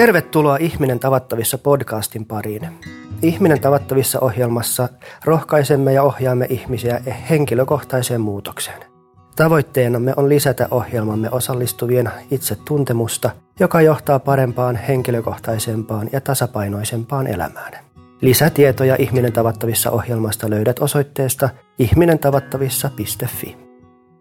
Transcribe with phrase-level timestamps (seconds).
[0.00, 2.68] Tervetuloa Ihminen tavattavissa podcastin pariin.
[3.22, 4.88] Ihminen tavattavissa ohjelmassa
[5.24, 8.80] rohkaisemme ja ohjaamme ihmisiä henkilökohtaiseen muutokseen.
[9.36, 17.72] Tavoitteenamme on lisätä ohjelmamme osallistuvien itsetuntemusta, joka johtaa parempaan, henkilökohtaisempaan ja tasapainoisempaan elämään.
[18.20, 21.48] Lisätietoja Ihminen tavattavissa ohjelmasta löydät osoitteesta
[21.78, 23.56] ihminentavattavissa.fi.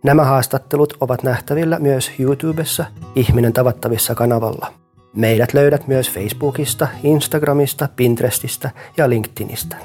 [0.04, 2.86] Nämä haastattelut ovat nähtävillä myös YouTubessa
[3.16, 4.79] Ihminen tavattavissa kanavalla.
[5.16, 9.76] Meidät löydät myös Facebookista, Instagramista, Pinterestistä ja LinkedInistä.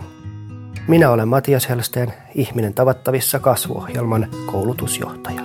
[0.88, 5.40] Minä olen Matias Helsteen, Ihminen tavattavissa kasvuohjelman koulutusjohtaja.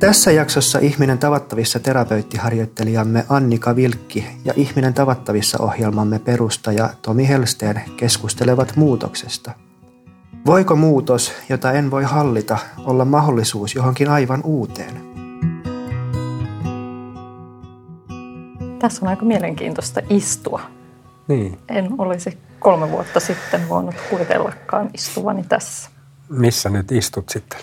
[0.00, 8.76] Tässä jaksossa Ihminen tavattavissa terapeuttiharjoittelijamme Annika Vilkki ja Ihminen tavattavissa ohjelmamme perustaja Tomi Helsteen keskustelevat
[8.76, 9.52] muutoksesta.
[10.46, 15.09] Voiko muutos, jota en voi hallita, olla mahdollisuus johonkin aivan uuteen?
[18.80, 20.60] Tässä on aika mielenkiintoista istua.
[21.28, 21.58] Niin.
[21.68, 25.90] En olisi kolme vuotta sitten voinut kuvitellakaan istuvani tässä.
[26.28, 27.60] Missä nyt istut sitten?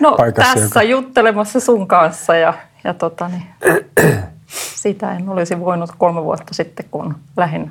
[0.00, 0.82] No Paikassa, tässä joka...
[0.82, 3.46] juttelemassa sun kanssa ja, ja tota, niin,
[4.82, 7.70] sitä en olisi voinut kolme vuotta sitten, kun lähdin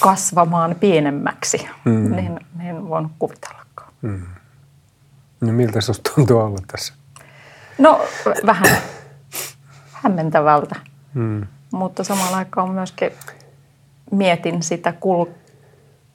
[0.00, 2.16] kasvamaan pienemmäksi, mm.
[2.16, 3.92] niin, niin voinut kuvitellakaan.
[4.02, 4.26] Mm.
[5.40, 6.94] No miltä sinusta tuntuu olla tässä?
[7.78, 8.00] No
[8.46, 8.78] vähän
[9.92, 10.89] hämmentävältä.
[11.14, 11.46] Mm.
[11.72, 13.12] Mutta samalla aikaan myöskin
[14.10, 15.32] mietin sitä, kul-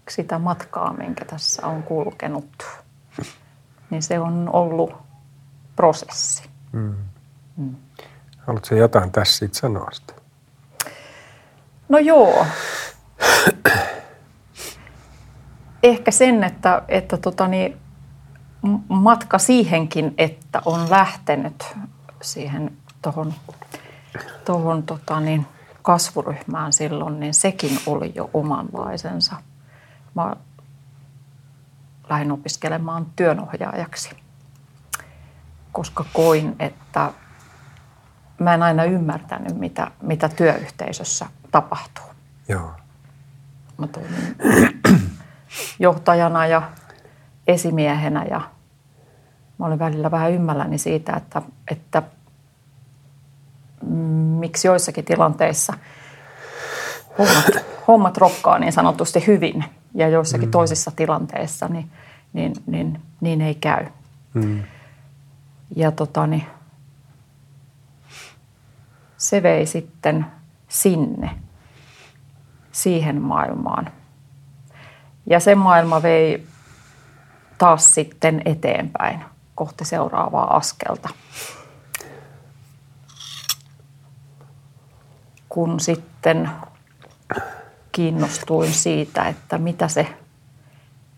[0.09, 2.67] sitä matkaa, minkä tässä on kulkenut.
[3.89, 4.93] Niin se on ollut
[5.75, 6.43] prosessi.
[6.71, 6.95] Mm.
[7.57, 7.75] Mm.
[8.37, 10.13] Haluatko jotain tässä siitä sanoa sitä?
[11.89, 12.45] No joo.
[15.83, 17.77] Ehkä sen, että, että tota niin,
[18.87, 21.63] matka siihenkin, että on lähtenyt
[22.21, 23.33] siihen tuohon
[24.45, 25.47] tuohon tota, niin,
[25.81, 29.35] kasvuryhmään silloin, niin sekin oli jo omanlaisensa.
[30.15, 30.35] Mä
[32.09, 34.09] lähdin opiskelemaan työnohjaajaksi,
[35.71, 37.11] koska koin, että
[38.39, 42.05] mä en aina ymmärtänyt, mitä, mitä työyhteisössä tapahtuu.
[42.47, 42.71] Joo.
[43.77, 44.35] Mä toimin
[45.79, 46.71] johtajana ja
[47.47, 48.41] esimiehenä ja
[49.57, 52.03] mä olin välillä vähän ymmälläni siitä, että, että
[54.39, 55.73] miksi joissakin tilanteissa
[57.17, 60.51] hommat, hommat rokkaa niin sanotusti hyvin ja joissakin mm.
[60.51, 61.91] toisissa tilanteissa niin,
[62.33, 63.85] niin, niin, niin ei käy.
[64.33, 64.63] Mm.
[65.75, 66.45] Ja tota, niin,
[69.17, 70.25] se vei sitten
[70.67, 71.29] sinne,
[72.71, 73.89] siihen maailmaan.
[75.25, 76.47] Ja se maailma vei
[77.57, 79.25] taas sitten eteenpäin
[79.55, 81.09] kohti seuraavaa askelta.
[85.55, 86.49] Kun sitten
[87.91, 90.07] kiinnostuin siitä, että mitä se,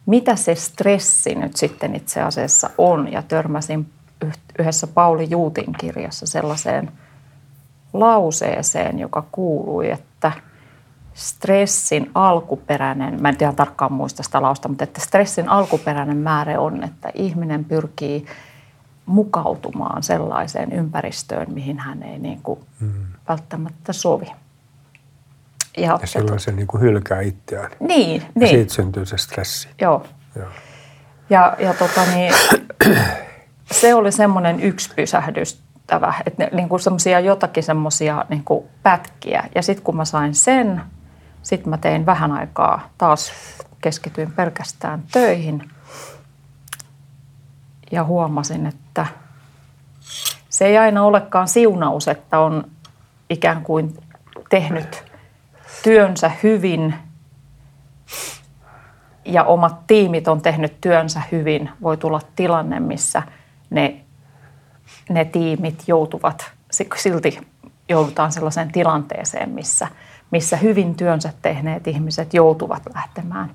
[0.05, 3.11] mitä se stressi nyt sitten itse asiassa on.
[3.11, 3.89] Ja törmäsin
[4.59, 6.91] yhdessä Pauli Juutin kirjassa sellaiseen
[7.93, 10.31] lauseeseen, joka kuului, että
[11.13, 16.83] stressin alkuperäinen, mä en tiedä tarkkaan muista sitä lausta, mutta että stressin alkuperäinen määrä on,
[16.83, 18.25] että ihminen pyrkii
[19.07, 23.05] mukautumaan sellaiseen ympäristöön, mihin hän ei niin kuin mm.
[23.29, 24.31] välttämättä sovi.
[25.77, 27.71] Ja, ja silloin se niin kuin hylkää itseään.
[27.79, 28.49] Niin, ja niin.
[28.49, 29.69] siitä syntyy se stressi.
[29.81, 30.05] Joo.
[30.35, 30.47] Joo.
[31.29, 32.33] Ja, ja tota niin,
[33.71, 39.49] se oli semmoinen yksi pysähdystävä, että ne, niin kuin semmoisia jotakin semmoisia niin kuin pätkiä.
[39.55, 40.81] Ja sitten kun mä sain sen,
[41.43, 43.31] sitten mä tein vähän aikaa taas
[43.81, 45.63] keskityin pelkästään töihin–
[47.91, 49.05] ja huomasin, että
[50.49, 52.63] se ei aina olekaan siunaus, että on
[53.29, 53.97] ikään kuin
[54.49, 55.03] tehnyt
[55.83, 56.95] työnsä hyvin
[59.25, 61.69] ja omat tiimit on tehnyt työnsä hyvin.
[61.81, 63.23] Voi tulla tilanne, missä
[63.69, 64.01] ne,
[65.09, 66.51] ne tiimit joutuvat,
[66.95, 67.47] silti
[67.89, 69.87] joudutaan sellaiseen tilanteeseen, missä,
[70.31, 73.51] missä hyvin työnsä tehneet ihmiset joutuvat lähtemään.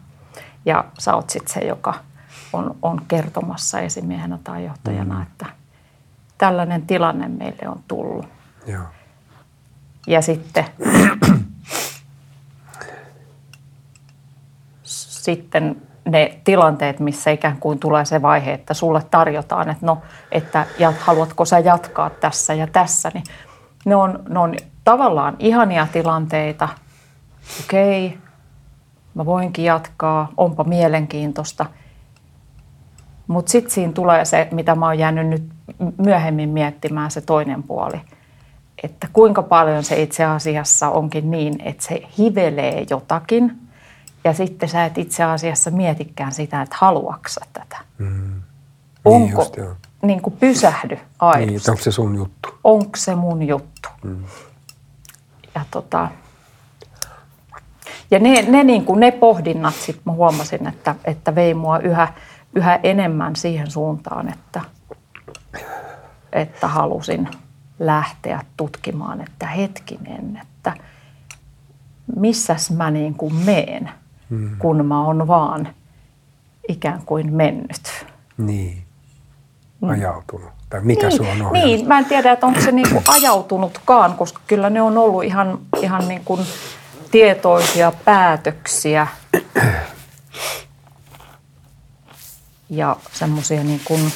[0.65, 1.95] Ja sä oot sitten se, joka–
[2.53, 5.23] on, on kertomassa esimiehenä tai johtajana, mm.
[5.23, 5.47] että
[6.39, 8.27] tällainen tilanne meille on tullut.
[8.67, 8.83] Joo.
[10.07, 10.65] Ja sitten,
[15.25, 20.03] sitten ne tilanteet, missä ikään kuin tulee se vaihe, että sulle tarjotaan, että no,
[20.33, 23.25] että ja haluatko sä jatkaa tässä ja tässä, niin
[23.85, 24.55] ne on, ne on
[24.85, 26.69] tavallaan ihania tilanteita.
[27.65, 28.19] Okei, okay,
[29.15, 31.67] mä voinkin jatkaa, onpa mielenkiintoista–
[33.27, 35.43] mutta sitten siinä tulee se, mitä mä oon jäänyt nyt
[35.99, 38.01] myöhemmin miettimään, se toinen puoli.
[38.83, 43.59] että kuinka paljon se itse asiassa onkin niin, että se hivelee jotakin
[44.25, 47.79] ja sitten sä et itse asiassa mietikään sitä, että haluaksa tätä.
[47.99, 48.43] Mm.
[49.05, 49.57] Niin onko, just,
[50.03, 51.53] niin kuin pysähdy aidosti.
[51.53, 52.49] Niin, onko se sun juttu?
[52.65, 53.89] Onko se mun juttu?
[54.05, 54.25] Mm.
[55.55, 56.09] Ja, tota,
[58.11, 62.09] ja ne, ne, niin kuin ne pohdinnat sitten mä huomasin, että, että vei mua yhä,
[62.55, 64.61] yhä enemmän siihen suuntaan, että,
[66.33, 67.29] että halusin
[67.79, 70.75] lähteä tutkimaan, että hetkinen, että
[72.17, 73.91] missäs mä niin kuin meen,
[74.31, 74.57] mm.
[74.59, 75.69] kun mä oon vaan
[76.69, 78.07] ikään kuin mennyt.
[78.39, 78.83] Niin.
[79.81, 79.89] Mm.
[79.89, 80.51] ajautunut?
[80.71, 81.53] Tai mikä niin, se on ohjannut?
[81.53, 85.59] Niin, mä en tiedä, että onko se niinku ajautunutkaan, koska kyllä ne on ollut ihan,
[85.83, 86.41] ihan niin kuin
[87.11, 89.07] tietoisia päätöksiä
[92.77, 94.13] ja semmoisia niin kuin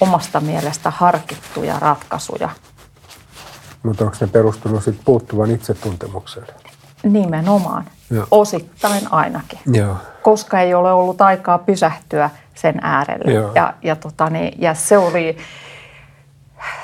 [0.00, 2.48] omasta mielestä harkittuja ratkaisuja.
[3.82, 6.46] Mutta onko ne perustunut sitten puuttuvan itsetuntemukseen?
[7.02, 7.84] Nimenomaan.
[8.10, 8.26] Joo.
[8.30, 9.58] Osittain ainakin.
[9.66, 9.96] Joo.
[10.22, 13.32] Koska ei ole ollut aikaa pysähtyä– sen äärelle.
[13.54, 15.36] Ja, ja, tota, niin, ja se, oli,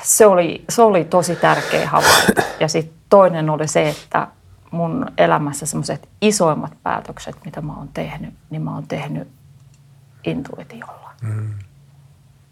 [0.02, 2.42] se, oli, se oli tosi tärkeä havainto.
[2.60, 4.26] Ja sitten toinen oli se, että
[4.70, 9.28] mun elämässä semmoiset isoimmat päätökset, mitä mä oon tehnyt, niin mä oon tehnyt
[10.24, 11.10] intuitiolla.
[11.22, 11.54] Mm.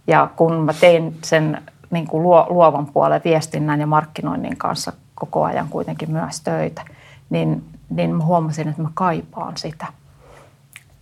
[0.07, 5.69] Ja kun mä tein sen niin kuin luovan puolen viestinnän ja markkinoinnin kanssa koko ajan
[5.69, 6.83] kuitenkin myös töitä,
[7.31, 9.87] niin, niin mä huomasin, että mä kaipaan sitä–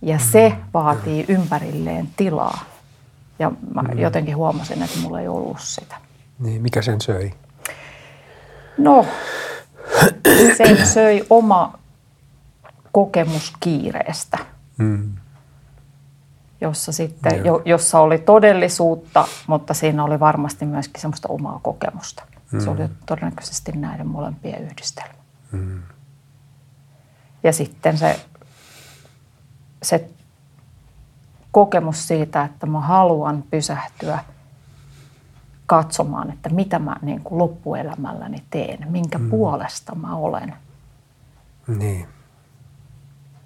[0.01, 2.63] ja se vaatii ympärilleen tilaa.
[3.39, 3.99] Ja mä mm.
[3.99, 5.95] jotenkin huomasin, että mulla ei ollut sitä.
[6.39, 7.33] Niin, mikä sen söi?
[8.77, 9.05] No,
[10.57, 11.79] sen söi oma
[12.91, 14.37] kokemus kiireestä,
[14.77, 15.13] mm.
[16.61, 22.23] Jossa, sitten, jo, jossa oli todellisuutta, mutta siinä oli varmasti myöskin semmoista omaa kokemusta.
[22.51, 22.59] Mm.
[22.59, 25.13] Se oli todennäköisesti näiden molempien yhdistelmä.
[25.51, 25.81] Mm.
[27.43, 28.19] Ja sitten se
[29.83, 30.09] se
[31.51, 34.19] kokemus siitä, että mä haluan pysähtyä
[35.65, 39.29] katsomaan, että mitä mä niin kuin loppuelämälläni teen, minkä mm.
[39.29, 40.53] puolesta mä olen.
[41.67, 42.07] Niin.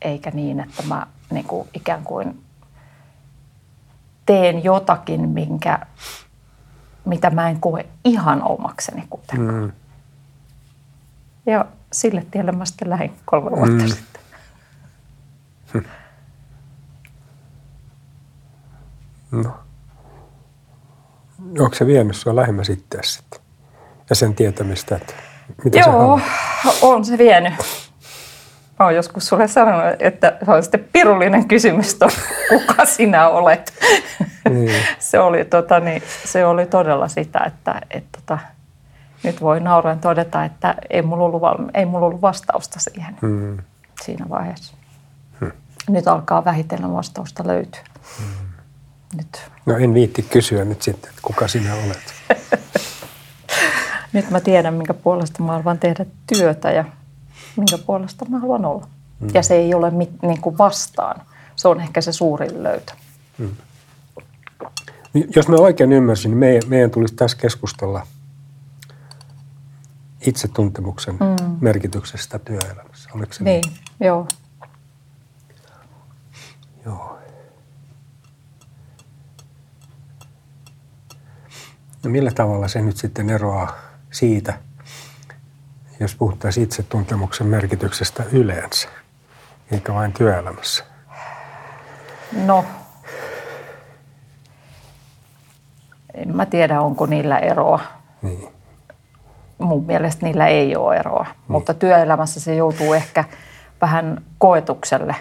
[0.02, 2.44] Eikä niin, että mä niin kuin ikään kuin
[4.26, 5.80] teen jotakin, minkä,
[7.06, 9.62] mitä mä en koe ihan omakseni kuitenkaan.
[9.62, 9.72] Mm.
[11.46, 13.88] Ja sille tielle mä sitten lähdin kolme vuotta mm.
[13.88, 14.22] sitten.
[19.32, 19.54] No.
[21.60, 23.40] Onko se vienyt sinua lähemmä sitten sitten?
[24.10, 25.14] Ja sen tietämistä, että
[25.64, 26.20] mitä Joo,
[26.64, 27.54] se on se vienyt.
[28.81, 31.98] Mä oon joskus sulle sanonut, että se on sitten pirullinen kysymys,
[32.50, 33.74] kuka sinä olet.
[34.50, 34.83] Niin.
[35.00, 38.38] se, oli, tota, niin, se oli todella sitä, että et, tota,
[39.24, 41.42] nyt voi nauraen todeta, että ei mulla ollut,
[41.74, 43.57] ei mulla ollut vastausta siihen hmm.
[44.01, 44.75] siinä vaiheessa.
[45.39, 45.51] Hmm.
[45.89, 47.81] Nyt alkaa vähitellen vastausta löytyä.
[48.18, 48.51] Hmm
[49.16, 49.51] nyt.
[49.66, 52.13] No en viitti kysyä nyt sitten, että kuka sinä olet.
[54.13, 56.86] nyt mä tiedän, minkä puolesta mä haluan tehdä työtä ja
[57.57, 58.88] minkä puolesta mä haluan olla.
[59.19, 59.30] Mm.
[59.33, 61.21] Ja se ei ole mit, niin kuin vastaan.
[61.56, 62.94] Se on ehkä se suurin löytö.
[63.38, 63.51] Mm.
[65.36, 68.08] Jos mä oikein ymmärsin, niin meidän, meidän tulisi tässä keskustella
[70.27, 71.58] itsetuntemuksen mm.
[71.62, 73.10] merkityksestä työelämässä.
[73.15, 73.62] Oliko se niin?
[73.65, 73.79] niin?
[74.00, 74.27] Joo.
[82.03, 83.75] No millä tavalla se nyt sitten eroaa
[84.12, 84.60] siitä,
[86.01, 88.89] jos puhuttaisiin itsetuntemuksen merkityksestä yleensä,
[89.72, 90.84] eikä vain työelämässä?
[92.46, 92.65] No,
[96.13, 97.79] en mä tiedä, onko niillä eroa.
[98.22, 98.48] Niin.
[99.58, 101.36] Mun mielestä niillä ei ole eroa, niin.
[101.48, 103.24] mutta työelämässä se joutuu ehkä
[103.81, 105.15] vähän koetukselle,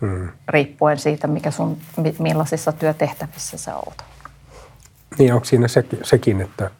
[0.00, 0.28] hmm.
[0.48, 1.76] riippuen siitä, mikä sun,
[2.18, 4.04] millaisissa työtehtävissä sä oot.
[5.18, 6.70] Niin, onko siinä se, sekin, että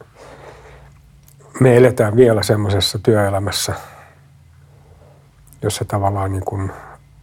[1.59, 3.73] me eletään vielä semmoisessa työelämässä,
[5.61, 6.71] jossa tavallaan niin kuin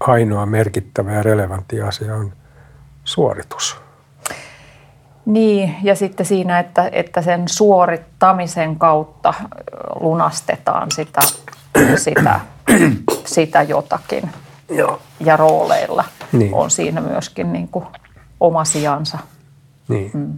[0.01, 2.33] ainoa merkittävä ja relevantti asia on
[3.05, 3.85] suoritus.
[5.27, 9.35] Niin, ja sitten siinä, että, että sen suorittamisen kautta
[10.01, 11.21] lunastetaan sitä,
[11.97, 12.41] sitä,
[13.25, 14.31] sitä jotakin.
[14.69, 15.01] Joo.
[15.21, 16.55] Ja rooleilla niin.
[16.55, 17.85] on siinä myöskin niin kuin
[18.41, 19.19] oma sijansa.
[19.89, 20.11] Niin.
[20.15, 20.33] Mm.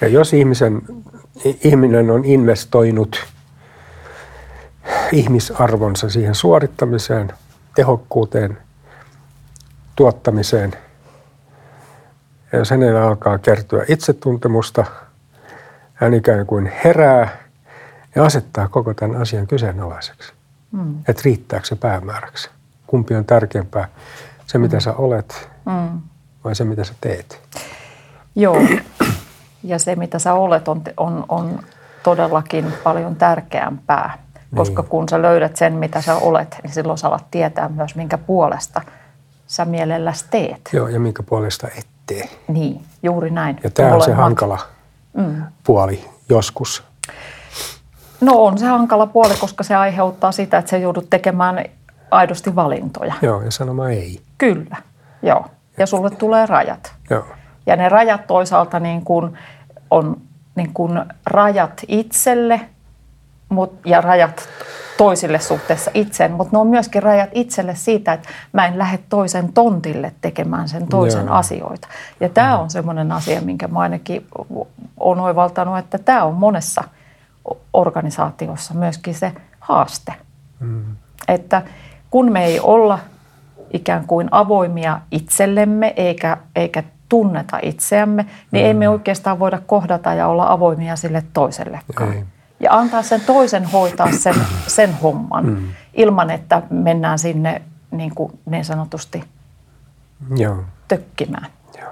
[0.00, 0.82] Ja jos ihmisen,
[1.44, 3.26] ihminen on investoinut
[5.12, 7.32] ihmisarvonsa siihen suorittamiseen,
[7.74, 8.58] tehokkuuteen,
[9.96, 10.72] tuottamiseen,
[12.52, 14.84] ja jos hänellä alkaa kertyä itsetuntemusta,
[15.94, 17.36] hän ikään kuin herää
[18.14, 20.32] ja asettaa koko tämän asian kyseenalaiseksi.
[20.72, 20.98] Mm.
[21.08, 22.50] Että riittääkö se päämääräksi.
[22.86, 23.88] Kumpi on tärkeämpää,
[24.46, 24.80] se mitä mm.
[24.80, 26.00] sä olet mm.
[26.44, 27.40] vai se mitä sä teet?
[28.34, 28.56] Joo,
[29.66, 31.58] ja se mitä sä olet on, on, on
[32.02, 34.18] todellakin paljon tärkeämpää.
[34.56, 34.88] Koska niin.
[34.88, 38.80] kun sä löydät sen, mitä sä olet, niin silloin sä alat tietää myös, minkä puolesta
[39.46, 40.60] sä mielelläsi teet.
[40.72, 42.28] Joo, ja minkä puolesta et tee.
[42.48, 43.60] Niin, juuri näin.
[43.64, 44.58] Ja tämä on se hankala
[45.12, 45.42] mm.
[45.64, 46.84] puoli joskus.
[48.20, 51.64] No on se hankala puoli, koska se aiheuttaa sitä, että sä joudut tekemään
[52.10, 53.14] aidosti valintoja.
[53.22, 54.20] Joo, ja sanomaan ei.
[54.38, 54.76] Kyllä,
[55.22, 55.46] joo.
[55.78, 56.94] Ja sulle tulee rajat.
[57.10, 57.26] Joo.
[57.66, 59.38] Ja ne rajat toisaalta niin kuin
[59.90, 60.16] on
[60.54, 62.60] niin kuin rajat itselle
[63.48, 64.48] mut, ja rajat
[64.96, 69.52] toisille suhteessa itseen, mutta ne on myöskin rajat itselle siitä, että mä en lähde toisen
[69.52, 71.34] tontille tekemään sen toisen Joo.
[71.34, 71.88] asioita.
[72.20, 74.26] Ja tämä on semmoinen asia, minkä mä ainakin
[75.00, 76.84] olen oivaltanut, että tämä on monessa
[77.72, 80.14] organisaatiossa myöskin se haaste.
[80.60, 80.84] Mm.
[81.28, 81.62] Että
[82.10, 82.98] kun me ei olla
[83.72, 88.66] ikään kuin avoimia itsellemme eikä, eikä tunneta itseämme, niin mm.
[88.66, 92.12] ei me oikeastaan voida kohdata ja olla avoimia sille toisellekaan.
[92.12, 92.24] Ei.
[92.60, 94.34] Ja antaa sen toisen hoitaa sen,
[94.66, 95.68] sen homman mm.
[95.94, 99.24] ilman, että mennään sinne niin, kuin niin sanotusti
[100.36, 100.64] Joo.
[100.88, 101.46] tökkimään.
[101.80, 101.90] Joo.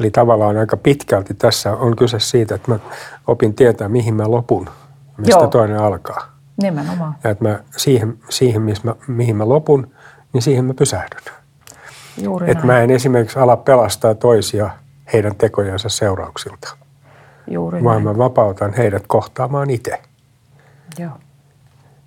[0.00, 2.78] Eli tavallaan aika pitkälti tässä on kyse siitä, että mä
[3.26, 4.70] opin tietää, mihin mä lopun,
[5.16, 5.46] mistä Joo.
[5.46, 6.26] toinen alkaa.
[6.62, 7.14] Nimenomaan.
[7.24, 9.92] Ja että mä siihen, siihen missä mä, mihin mä lopun,
[10.32, 11.20] niin siihen mä pysähdyn.
[12.18, 14.70] Juuri että mä en esimerkiksi ala pelastaa toisia
[15.12, 16.76] heidän tekojensa seurauksilta.
[17.50, 18.16] Juuri vaan näin.
[18.16, 20.02] mä vapautan heidät kohtaamaan itse.
[20.98, 21.12] Joo.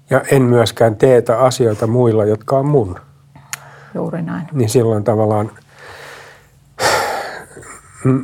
[0.10, 3.00] Ja en myöskään teetä asioita muilla, jotka on mun.
[3.96, 4.48] Juuri näin.
[4.52, 5.52] Niin silloin tavallaan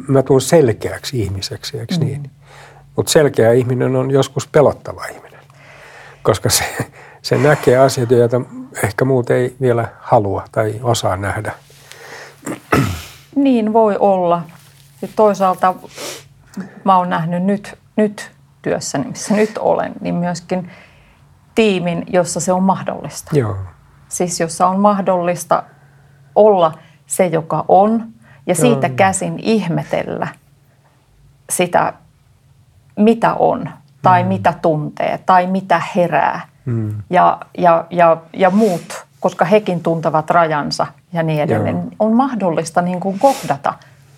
[0.07, 1.99] mä tuun selkeäksi ihmiseksi, eikö mm.
[1.99, 2.31] niin?
[2.95, 5.39] Mutta selkeä ihminen on joskus pelottava ihminen,
[6.23, 6.63] koska se,
[7.21, 8.41] se näkee asioita, joita
[8.83, 11.51] ehkä muut ei vielä halua tai osaa nähdä.
[13.35, 14.43] Niin voi olla.
[15.01, 15.75] Ja toisaalta
[16.83, 18.31] mä oon nähnyt nyt, nyt
[18.61, 20.69] työssäni, missä nyt olen, niin myöskin
[21.55, 23.37] tiimin, jossa se on mahdollista.
[23.37, 23.55] Joo.
[24.09, 25.63] Siis jossa on mahdollista
[26.35, 28.07] olla se, joka on,
[28.47, 28.95] ja siitä Joo.
[28.95, 30.27] käsin ihmetellä
[31.49, 31.93] sitä,
[32.95, 33.69] mitä on,
[34.01, 34.29] tai mm.
[34.29, 37.03] mitä tuntee, tai mitä herää, mm.
[37.09, 41.75] ja, ja, ja, ja muut, koska hekin tuntevat rajansa ja niin edelleen.
[41.75, 41.91] Joo.
[41.99, 43.73] On mahdollista niin kuin kohdata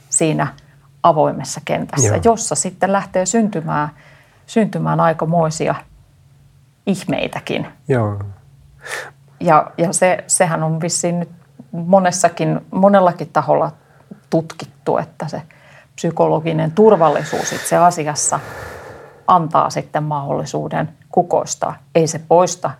[0.10, 0.48] siinä–
[1.04, 2.22] avoimessa kentässä, Joo.
[2.24, 3.90] jossa sitten lähtee syntymään,
[4.46, 5.76] syntymään aikamoisia
[6.86, 7.68] ihmeitäkin.
[7.88, 8.20] Joo.
[9.40, 11.30] Ja, ja se, sehän on vissiin nyt
[11.72, 13.72] monessakin, monellakin taholla
[14.30, 15.42] tutkittu, että se
[15.96, 18.40] psykologinen turvallisuus itse asiassa
[19.28, 21.76] antaa sitten mahdollisuuden kukoistaa.
[21.96, 22.72] Ei se poista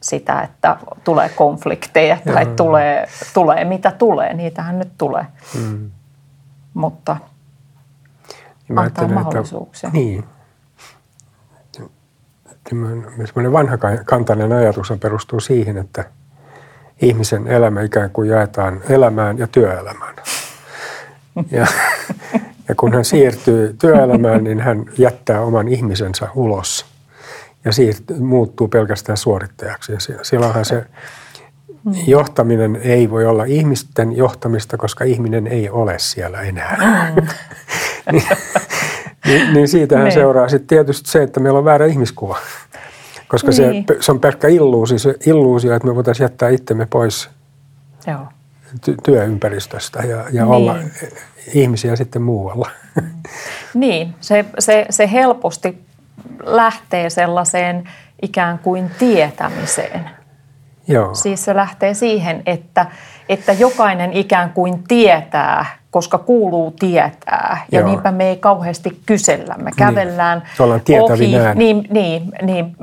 [0.00, 4.34] sitä, että tulee konflikteja tai tulee, tulee mitä tulee.
[4.34, 5.26] Niitähän nyt tulee.
[5.54, 5.90] Mm.
[6.74, 7.16] Mutta
[8.68, 9.86] niin antaa mahdollisuuksia.
[9.86, 10.24] Että, niin.
[13.24, 16.04] Semmoinen vanha kantainen ajatus perustuu siihen, että
[17.02, 20.14] ihmisen elämä ikään kuin jaetaan elämään ja työelämään.
[21.50, 21.66] Ja,
[22.68, 26.86] ja kun hän siirtyy työelämään, niin hän jättää oman ihmisensä ulos
[27.64, 29.92] ja siirtyy, muuttuu pelkästään suorittajaksi.
[29.92, 30.86] Ja silloinhan se
[32.06, 37.12] johtaminen ei voi olla ihmisten johtamista, koska ihminen ei ole siellä enää.
[37.16, 37.26] Mm.
[38.12, 38.24] niin,
[39.26, 40.14] niin, niin siitähän niin.
[40.14, 42.38] seuraa sitten tietysti se, että meillä on väärä ihmiskuva.
[43.28, 43.84] Koska niin.
[43.88, 47.30] se, se on pelkkä illuusio, se illuusio, että me voitaisiin jättää itsemme pois
[48.06, 48.26] Joo.
[48.86, 50.44] Ty- työympäristöstä ja, ja niin.
[50.44, 50.76] olla
[51.54, 52.70] ihmisiä sitten muualla.
[53.74, 55.87] Niin, se, se, se helposti
[56.42, 57.84] lähtee sellaiseen
[58.22, 60.10] ikään kuin tietämiseen.
[60.88, 61.14] Joo.
[61.14, 62.86] Siis se lähtee siihen, että,
[63.28, 67.66] että jokainen ikään kuin tietää, koska kuuluu tietää.
[67.72, 67.88] Ja Joo.
[67.88, 69.54] niinpä me ei kauheasti kysellä.
[69.54, 69.76] Me niin.
[69.76, 70.42] kävellään
[70.88, 71.00] niin.
[71.02, 71.34] ohi.
[71.54, 72.76] Niin, niin, niin,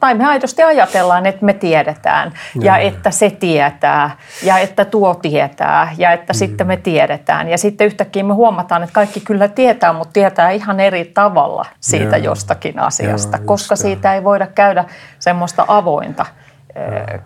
[0.00, 2.64] tai me aidosti ajatellaan, että me tiedetään Joo.
[2.64, 6.36] ja että se tietää ja että tuo tietää ja että mm.
[6.36, 7.48] sitten me tiedetään.
[7.48, 12.16] Ja sitten yhtäkkiä me huomataan, että kaikki kyllä tietää, mutta tietää ihan eri tavalla siitä
[12.16, 12.24] Joo.
[12.24, 14.84] jostakin asiasta, Joo, koska siitä ei voida käydä
[15.18, 16.26] semmoista avointa–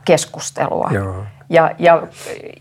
[0.05, 0.91] keskustelua.
[0.93, 1.25] Joo.
[1.49, 2.03] Ja, ja,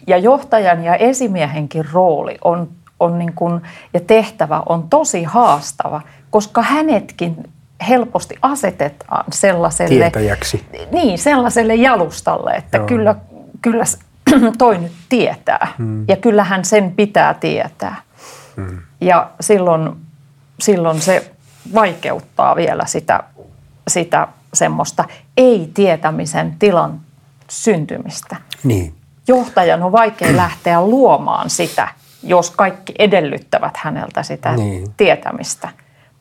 [0.07, 3.61] ja johtajan ja esimiehenkin rooli on, on niin kuin,
[3.93, 7.49] ja tehtävä on tosi haastava, koska hänetkin
[7.87, 10.65] helposti asetetaan sellaiselle, Tietäjäksi.
[10.91, 12.87] Niin, sellaiselle jalustalle, että Joo.
[12.87, 13.15] kyllä,
[13.61, 13.83] kyllä
[14.57, 16.05] toi nyt tietää hmm.
[16.07, 17.95] ja kyllähän sen pitää tietää.
[18.55, 18.81] Hmm.
[19.01, 19.95] Ja silloin,
[20.59, 21.31] silloin se
[21.73, 23.23] vaikeuttaa vielä sitä
[23.87, 25.05] sitä semmoista
[25.37, 26.99] ei-tietämisen tilan
[27.49, 28.35] syntymistä.
[28.63, 28.93] Niin.
[29.27, 31.87] Johtajan on vaikea lähteä luomaan sitä,
[32.23, 34.93] jos kaikki edellyttävät häneltä sitä Niin.
[34.97, 35.69] tietämistä.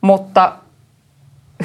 [0.01, 0.53] Mutta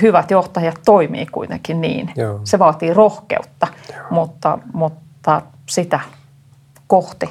[0.02, 2.12] hyvät johtajat toimii kuitenkin niin.
[2.16, 2.40] Joo.
[2.44, 3.66] Se vaatii rohkeutta,
[4.10, 6.00] mutta, mutta sitä
[6.86, 7.26] kohti.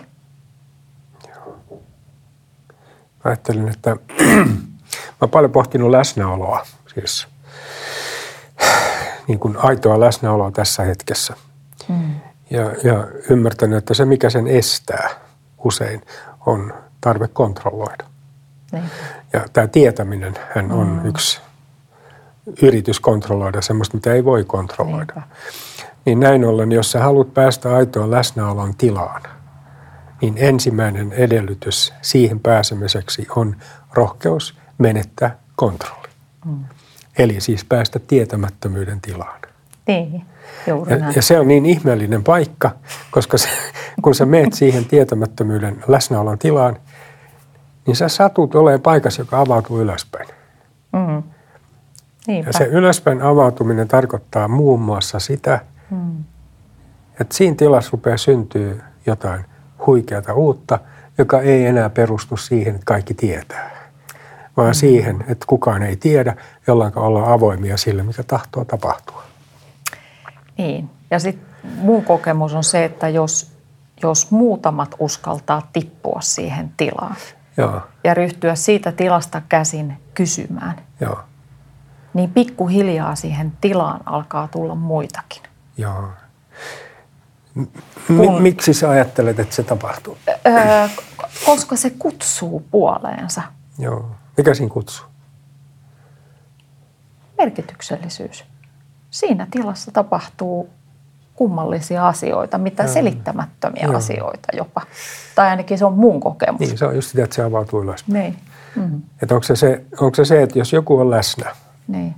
[3.24, 3.96] Mä ajattelin, että
[5.12, 7.27] mä oon paljon pohtinut läsnäoloa, siis
[9.27, 11.34] niin kuin aitoa läsnäoloa tässä hetkessä.
[11.88, 12.15] Mm.
[12.50, 15.10] Ja, ja ymmärtänyt, että se mikä sen estää
[15.58, 16.01] usein
[16.46, 18.03] on tarve kontrolloida.
[18.72, 18.84] Niin.
[19.34, 21.05] Ja tämä tietäminen hän on mm.
[21.05, 21.41] yksi
[22.62, 25.21] yritys kontrolloida semmoista, mitä ei voi kontrolloida.
[26.05, 29.21] Niin näin ollen, jos sä haluat päästä aitoon läsnäolon tilaan,
[30.21, 33.55] niin ensimmäinen edellytys siihen pääsemiseksi on
[33.93, 36.07] rohkeus menettää kontrolli.
[36.45, 36.65] Mm.
[37.17, 39.41] Eli siis päästä tietämättömyyden tilaan.
[39.88, 40.12] Niin,
[40.67, 42.71] Ja, ja se on niin ihmeellinen paikka,
[43.12, 43.50] koska se,
[44.01, 46.77] kun sä meet siihen tietämättömyyden läsnäolon tilaan,
[47.88, 50.27] niin sä satut olemaan paikassa, joka avautuu ylöspäin.
[50.93, 51.23] Mm.
[52.27, 52.49] Niinpä.
[52.49, 56.23] Ja se ylöspäin avautuminen tarkoittaa muun muassa sitä, Mm.
[57.21, 59.45] että siinä tilassa rupeaa syntyy jotain
[59.85, 60.79] huikeata uutta,
[61.17, 63.71] joka ei enää perustu siihen, että kaikki tietää,
[64.57, 64.73] vaan mm.
[64.73, 66.35] siihen, että kukaan ei tiedä,
[66.67, 69.23] jolloin ollaan avoimia sille, mitä tahtoo tapahtua.
[70.57, 70.89] Niin.
[71.11, 73.51] Ja sitten mun kokemus on se, että jos,
[74.03, 77.15] jos muutamat uskaltaa tippua siihen tilaan
[77.57, 81.19] Joo, ja ryhtyä siitä tilasta käsin kysymään, joo,
[82.13, 85.43] niin pikkuhiljaa siihen tilaan alkaa tulla muitakin.
[85.77, 86.10] joo.
[88.10, 90.17] M- miksi sä ajattelet, että se tapahtuu?
[90.48, 90.88] Öö,
[91.46, 93.41] koska se kutsuu puoleensa.
[93.79, 94.12] Joo.
[94.38, 95.06] Mikä siinä kutsuu?
[97.38, 98.45] Merkityksellisyys.
[99.10, 100.69] Siinä tilassa tapahtuu
[101.36, 103.95] kummallisia asioita, mitä selittämättömiä Joo.
[103.97, 104.82] asioita jopa.
[105.36, 106.60] Tai ainakin se on mun kokemus.
[106.60, 108.13] Niin, se on just sitä, että se avautuu ylöspäin.
[108.23, 108.38] Niin.
[108.76, 109.02] Mm.
[109.21, 111.56] Että onko, se se, onko se se, että jos joku on läsnä,
[111.88, 112.15] niin.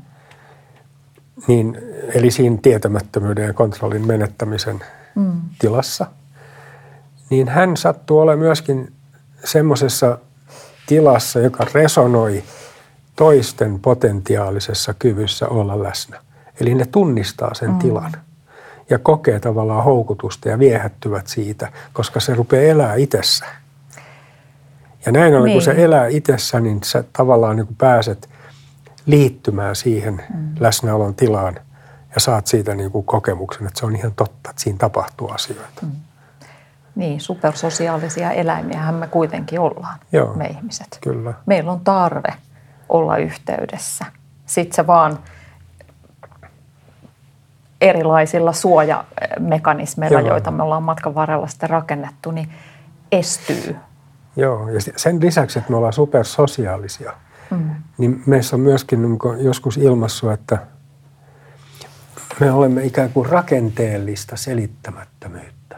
[1.48, 1.78] niin,
[2.14, 4.80] eli siinä tietämättömyyden ja kontrollin menettämisen
[5.16, 5.42] Mm.
[5.60, 6.06] tilassa,
[7.30, 8.94] niin hän sattuu olemaan myöskin
[9.44, 10.18] semmoisessa
[10.88, 12.44] tilassa, joka resonoi
[13.16, 16.20] toisten potentiaalisessa kyvyssä olla läsnä.
[16.62, 17.80] Eli ne tunnistaa sen mm.
[17.80, 18.12] tilan
[18.90, 23.46] ja kokee tavallaan houkutusta ja viehättyvät siitä, koska se rupeaa elää itsessä.
[25.06, 25.56] Ja näin ollen, niin.
[25.56, 25.84] kun se Niin.
[25.84, 28.30] elää itsessä, niin sä tavallaan niin kuin pääset
[29.06, 30.56] liittymään siihen mm.
[30.60, 31.56] läsnäolon tilaan
[32.16, 35.82] ja saat siitä niin kuin kokemuksen, että se on ihan totta, että siinä tapahtuu asioita.
[35.82, 35.92] Mm.
[36.96, 40.34] Niin, supersosiaalisia eläimiähän me kuitenkin ollaan, Joo.
[40.34, 40.98] me ihmiset.
[41.02, 41.34] Kyllä.
[41.46, 42.34] Meillä on tarve
[42.90, 44.06] olla yhteydessä.
[44.46, 45.20] Sitten se vaan
[47.82, 50.30] erilaisilla suojamekanismeilla, Joo.
[50.30, 52.54] joita me ollaan matkan varrella sitten rakennettu, niin
[53.12, 53.76] estyy.
[54.36, 57.14] Joo, ja sen lisäksi, että me ollaan supersosiaalisia,
[57.52, 57.70] mm.
[57.98, 60.58] niin meissä on myöskin niin joskus ilmassu, että
[62.40, 65.78] me olemme ikään kuin rakenteellista selittämättömyyttä.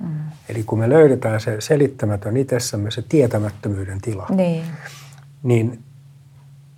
[0.00, 0.08] Mm.
[0.48, 4.64] Eli kun me löydetään se selittämätön itsessämme, se tietämättömyyden tila, Niin,
[5.42, 5.82] niin,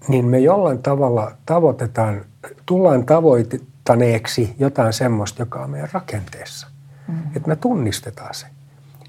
[0.09, 2.25] niin me jollain tavalla tavoitetaan,
[2.67, 6.67] tullaan tavoittaneeksi jotain semmoista, joka on meidän rakenteessa.
[7.09, 7.15] Mm.
[7.37, 8.47] Että me tunnistetaan se.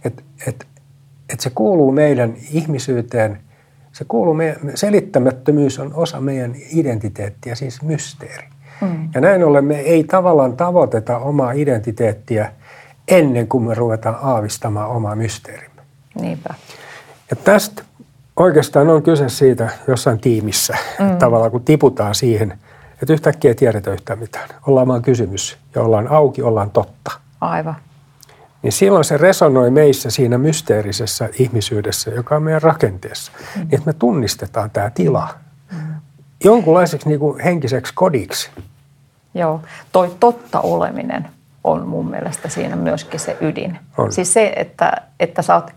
[0.03, 0.67] Että et,
[1.29, 3.39] et se kuuluu meidän ihmisyyteen,
[3.91, 8.47] se kuuluu meidän, selittämättömyys on osa meidän identiteettiä, siis mysteeri.
[8.81, 9.09] Mm.
[9.15, 12.51] Ja näin ollen me ei tavallaan tavoiteta omaa identiteettiä
[13.07, 15.81] ennen kuin me ruvetaan aavistamaan omaa mysteerimme.
[16.21, 16.53] niinpä.
[17.29, 17.83] Ja tästä
[18.35, 21.05] oikeastaan on kyse siitä jossain tiimissä, mm.
[21.05, 22.53] että tavallaan kun tiputaan siihen,
[23.01, 24.49] että yhtäkkiä ei tiedetä yhtään mitään.
[24.67, 27.11] Ollaan vaan kysymys ja ollaan auki, ollaan totta.
[27.41, 27.75] Aivan.
[28.61, 33.31] Niin silloin se resonoi meissä siinä mysteerisessä ihmisyydessä, joka on meidän rakenteessa.
[33.31, 33.59] Mm.
[33.59, 35.27] Niin että me tunnistetaan tämä tila
[35.71, 35.77] mm.
[36.43, 38.49] jonkunlaiseksi niin kuin henkiseksi kodiksi.
[39.33, 41.27] Joo, toi totta oleminen
[41.63, 43.79] on mun mielestä siinä myöskin se ydin.
[43.97, 44.11] On.
[44.11, 45.71] Siis se, että, että sä, oot,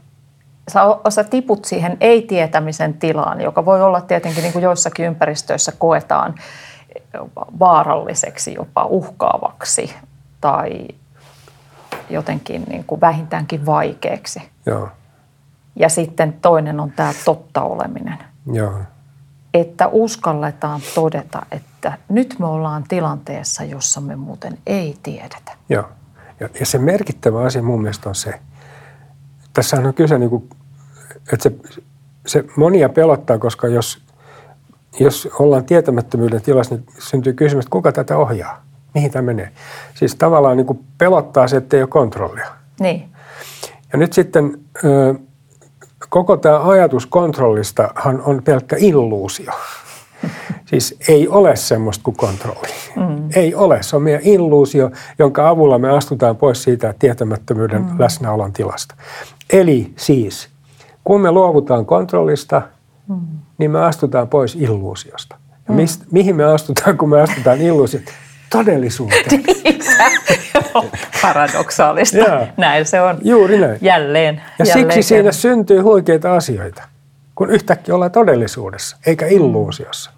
[0.69, 5.73] sä, o- sä tiput siihen ei-tietämisen tilaan, joka voi olla tietenkin niin kuin joissakin ympäristöissä
[5.79, 6.35] koetaan
[7.59, 9.95] vaaralliseksi, jopa uhkaavaksi
[10.41, 10.89] tai
[12.11, 14.43] jotenkin niin kuin vähintäänkin vaikeaksi.
[14.67, 14.89] Joo,
[15.77, 18.19] Ja sitten toinen on tämä totta oleminen
[18.53, 18.79] joo,
[19.55, 25.53] että uskalletaan todeta, että nyt me ollaan tilanteessa, jossa me muuten ei tiedetä.
[25.69, 25.89] joo.
[26.41, 28.41] Ja, ja se merkittävä asia mun mielestä on se,
[29.55, 30.51] Tässähän on kyse, niin kuin,
[31.33, 31.53] että se,
[32.27, 34.03] se monia pelottaa, koska jos,
[35.01, 38.65] jos ollaan tietämättömyyden tilassa, niin syntyy kysymys, että kuka tätä ohjaa?
[38.95, 39.51] Mihin tämä menee?
[39.95, 42.47] Siis tavallaan niin kuin pelottaa se, että ei ole kontrollia.
[42.81, 43.09] Niin.
[43.93, 44.59] Ja nyt sitten
[46.09, 49.53] koko tämä ajatus kontrollistahan on pelkkä illuusio.
[50.71, 52.69] Siis ei ole semmoista kuin kontrolli.
[52.97, 53.29] Mm.
[53.37, 53.83] Ei ole.
[53.83, 57.99] Se on meidän illuusio, jonka avulla me astutaan pois siitä tietämättömyyden mm.
[57.99, 58.95] läsnäolon tilasta.
[59.53, 60.49] Eli siis,
[61.05, 62.63] kun me luovutaan kontrollista,
[63.09, 63.17] mm.
[63.59, 65.37] niin me astutaan pois illuusiosta.
[65.69, 65.77] Ja mm.
[65.77, 68.13] mist, mihin me astutaan, kun me astutaan illuusiosta?
[68.59, 69.43] Todellisuuteen.
[71.23, 72.47] Paradoksaalista.
[72.57, 73.19] näin se on.
[73.23, 73.79] Juuri näin.
[73.81, 74.43] Jälleen.
[74.59, 76.83] Ja jälleen siksi siinä syntyy huikeita asioita,
[77.35, 80.11] kun yhtäkkiä ollaan todellisuudessa, eikä illuusiossa.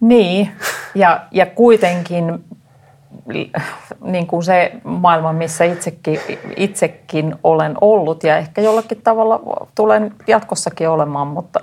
[0.00, 0.50] Niin,
[0.94, 2.44] ja, ja kuitenkin
[4.00, 6.20] niin kuin se maailma, missä itsekin,
[6.56, 9.40] itsekin olen ollut ja ehkä jollakin tavalla
[9.74, 11.60] tulen jatkossakin olemaan, mutta,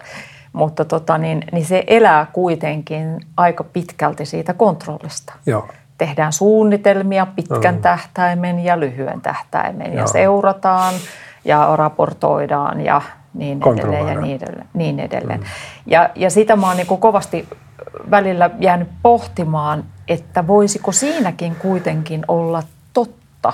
[0.53, 5.33] mutta tota, niin, niin se elää kuitenkin aika pitkälti siitä kontrollista.
[5.45, 5.67] Joo.
[5.97, 7.81] Tehdään suunnitelmia pitkän mm.
[7.81, 10.01] tähtäimen ja lyhyen tähtäimen Joo.
[10.01, 10.93] ja seurataan
[11.45, 13.01] ja raportoidaan ja
[13.33, 14.67] niin edelleen ja niin edelleen.
[14.73, 15.39] Niin edelleen.
[15.39, 15.45] Mm.
[15.85, 17.47] Ja, ja sitä mä oon niin kovasti
[18.11, 23.53] välillä jäänyt pohtimaan, että voisiko siinäkin kuitenkin olla totta.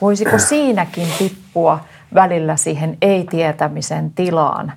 [0.00, 1.80] Voisiko siinäkin tippua
[2.14, 4.72] välillä siihen ei-tietämisen tilaan,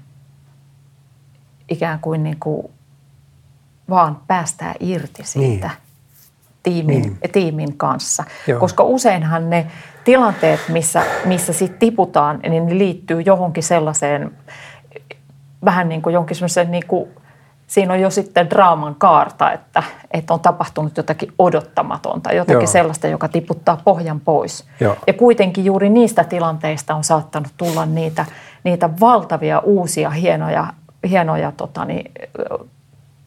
[1.69, 2.67] ikään kuin, niin kuin
[3.89, 5.77] vaan päästää irti siitä niin.
[6.63, 7.31] Tiimin, niin.
[7.31, 8.23] tiimin kanssa.
[8.47, 8.59] Joo.
[8.59, 9.67] Koska useinhan ne
[10.03, 14.31] tilanteet, missä, missä sit tiputaan, niin ne liittyy johonkin sellaiseen,
[15.65, 17.09] vähän niin kuin jonkin sellaiseen niin kuin–
[17.67, 22.67] siinä on jo sitten draaman kaarta, että, että on tapahtunut jotakin odottamatonta, jotakin Joo.
[22.67, 24.65] sellaista, joka tiputtaa pohjan pois.
[24.79, 24.95] Joo.
[25.07, 28.25] Ja kuitenkin juuri niistä tilanteista on saattanut tulla niitä,
[28.63, 30.67] niitä valtavia uusia hienoja,
[31.09, 32.11] hienoja tota niin,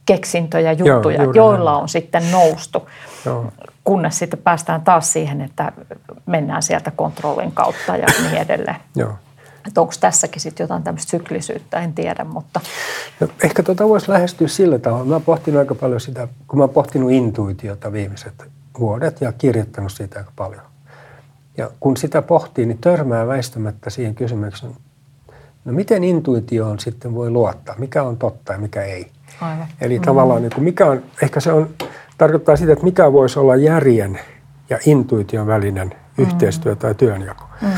[0.07, 1.83] keksintöjä, juttuja, Joo, joilla näin.
[1.83, 2.89] on sitten noustu.
[3.27, 3.53] Joo.
[3.85, 5.73] Kunnes sitten päästään taas siihen, että
[6.27, 8.77] mennään sieltä kontrollin kautta ja niin edelleen.
[8.97, 9.13] Joo.
[9.67, 12.61] Että onko tässäkin sitten jotain tämmöistä syklisyyttä, en tiedä, mutta...
[13.21, 15.05] No, ehkä tuota voisi lähestyä sillä tavalla.
[15.05, 18.45] Mä oon pohtinut aika paljon sitä, kun mä oon pohtinut intuitiota viimeiset
[18.79, 20.63] vuodet ja kirjoittanut siitä aika paljon.
[21.57, 24.73] Ja kun sitä pohtii, niin törmää väistämättä siihen kysymykseen,
[25.65, 27.75] no miten intuitioon sitten voi luottaa?
[27.79, 29.07] Mikä on totta ja mikä ei?
[29.41, 29.67] Aivan.
[29.81, 30.05] Eli mm.
[30.05, 31.69] tavallaan niin kuin mikä on, ehkä se on,
[32.19, 34.21] tarkoittaa sitä, että mikä voisi olla järjen
[34.71, 36.23] ja intuition välinen mm.
[36.23, 37.45] yhteistyö tai työnjako.
[37.63, 37.69] Mm.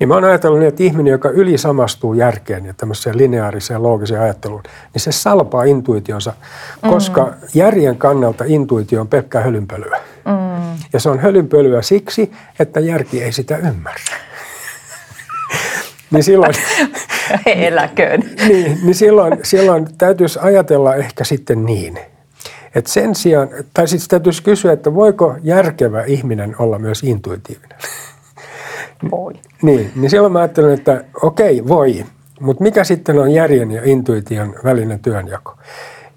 [0.00, 4.20] Niin mä oon ajatellut niin, että ihminen, joka yli samastuu järkeen ja tämmöiseen lineaariseen loogiseen
[4.20, 4.62] ajatteluun,
[4.94, 6.32] niin se salpaa intuitionsa,
[6.80, 7.48] koska mm.
[7.54, 9.96] järjen kannalta intuitio on pelkkää hölynpölyä.
[10.26, 10.78] Mm.
[10.92, 14.16] Ja se on hölynpölyä siksi, että järki ei sitä ymmärrä.
[16.10, 16.54] Niin silloin,
[17.46, 18.20] Eläköön.
[18.48, 21.98] niin, niin silloin, silloin täytyisi ajatella ehkä sitten niin,
[22.74, 27.78] että sen sijaan, tai sitten täytyisi kysyä, että voiko järkevä ihminen olla myös intuitiivinen
[29.10, 29.32] voi.
[29.62, 32.04] Niin, niin silloin mä ajattelen, että okei, voi,
[32.40, 35.58] mutta mikä sitten on järjen ja intuition välinen työnjako?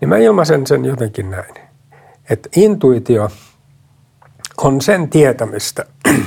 [0.02, 1.54] Niin mä ilmaisen sen jotenkin näin,
[2.30, 3.30] että intuitio
[4.58, 5.86] on sen tietämistä,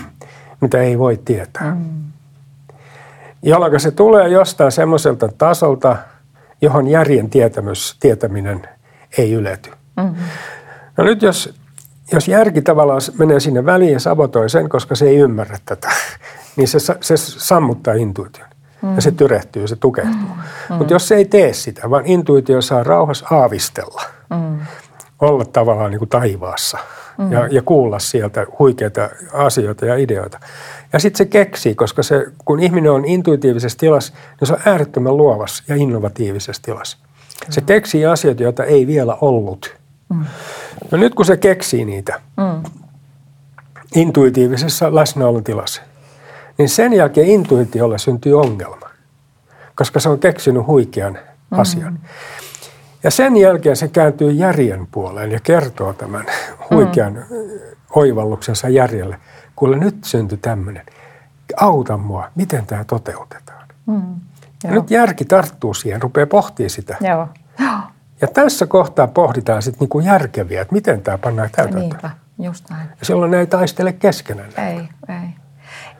[0.61, 1.74] mitä ei voi tietää.
[1.74, 2.06] Mm.
[3.42, 5.96] Jolloin se tulee jostain semmoiselta tasolta,
[6.61, 8.68] johon järjen tietämys, tietäminen
[9.18, 9.70] ei ylety.
[9.96, 10.25] Mm-hmm.
[10.96, 11.55] No nyt jos,
[12.12, 15.88] jos järki tavallaan menee sinne väliin ja sabotoi sen, koska se ei ymmärrä tätä,
[16.57, 18.49] niin se, se sammuttaa intuition.
[18.83, 18.94] Mm.
[18.94, 19.16] Ja se mm.
[19.16, 20.29] tyrehtyy, se tukehtuu.
[20.70, 20.75] Mm.
[20.75, 24.59] Mutta jos se ei tee sitä, vaan intuitio saa rauhassa aavistella, mm.
[25.20, 26.79] olla tavallaan niin kuin taivaassa
[27.18, 27.33] mm.
[27.33, 30.40] ja, ja kuulla sieltä huikeita asioita ja ideoita.
[30.92, 35.16] Ja sitten se keksii, koska se, kun ihminen on intuitiivisessa tilassa, niin se on äärettömän
[35.16, 36.98] luovassa ja innovatiivisessa tilassa.
[37.46, 37.52] Mm.
[37.52, 39.74] Se keksii asioita, joita ei vielä ollut.
[40.09, 40.24] Mm.
[40.90, 42.70] No nyt kun se keksii niitä mm.
[43.94, 45.83] intuitiivisessa läsnäolon tilassa–
[46.59, 48.90] niin sen jälkeen intuitiolle syntyy ongelma,
[49.74, 51.59] koska se on keksinyt huikean mm-hmm.
[51.59, 51.98] asian.
[53.02, 56.26] Ja sen jälkeen se kääntyy järjen puoleen ja kertoo tämän
[56.70, 57.26] huikean mm.
[57.90, 59.18] oivalluksensa järjelle.
[59.57, 60.87] Kuule, nyt syntyi tämmöinen.
[61.57, 63.68] Auta mua, miten tämä toteutetaan.
[63.87, 64.20] Mm.
[64.64, 66.96] Ja nyt järki tarttuu siihen, rupeaa pohtimaan sitä.
[67.00, 67.29] Joo.
[68.20, 71.88] Ja tässä kohtaa pohditaan sitten niinku järkeviä, että miten tämä pannaan täytäntöön.
[71.88, 72.88] Niinpä, just näin.
[72.88, 74.50] Ja silloin ne ei taistele keskenään.
[74.57, 75.29] Ei, ei.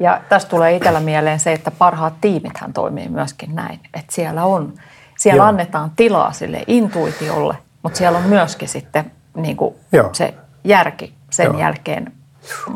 [0.01, 3.81] Ja tästä tulee itsellä mieleen se, että parhaat tiimithän toimii myöskin näin.
[3.95, 4.75] Että siellä on,
[5.19, 5.47] siellä Joo.
[5.47, 9.75] annetaan tilaa sille intuitiolle, mutta siellä on myöskin sitten niin kuin
[10.13, 10.35] se
[10.69, 11.59] järki sen Joo.
[11.59, 12.13] jälkeen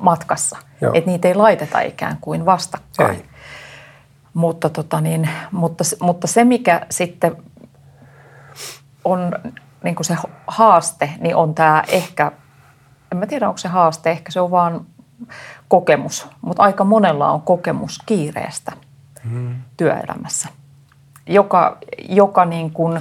[0.00, 0.58] matkassa.
[0.94, 3.10] Että niitä ei laiteta ikään kuin vastakkain.
[3.10, 3.24] Ei.
[4.34, 7.36] Mutta, tota niin, mutta, mutta se, mikä sitten
[9.04, 9.32] on
[9.84, 12.32] niin kuin se haaste, niin on tämä ehkä,
[13.12, 14.86] en mä tiedä onko se haaste, ehkä se on vaan
[15.68, 18.72] kokemus, mutta aika monella on kokemus kiireestä
[19.24, 19.54] mm.
[19.76, 20.48] työelämässä,
[21.26, 23.00] joka, joka niin kuin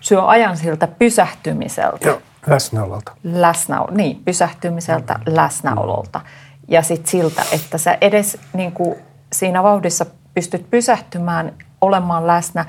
[0.00, 2.08] syö ajan siltä pysähtymiseltä.
[2.08, 3.12] Joo, läsnäololta.
[3.22, 5.36] Läsnä, niin, pysähtymiseltä, mm.
[5.36, 6.20] läsnäololta.
[6.68, 8.96] Ja sitten siltä, että sä edes niin kuin
[9.32, 12.64] siinä vauhdissa pystyt pysähtymään, olemaan läsnä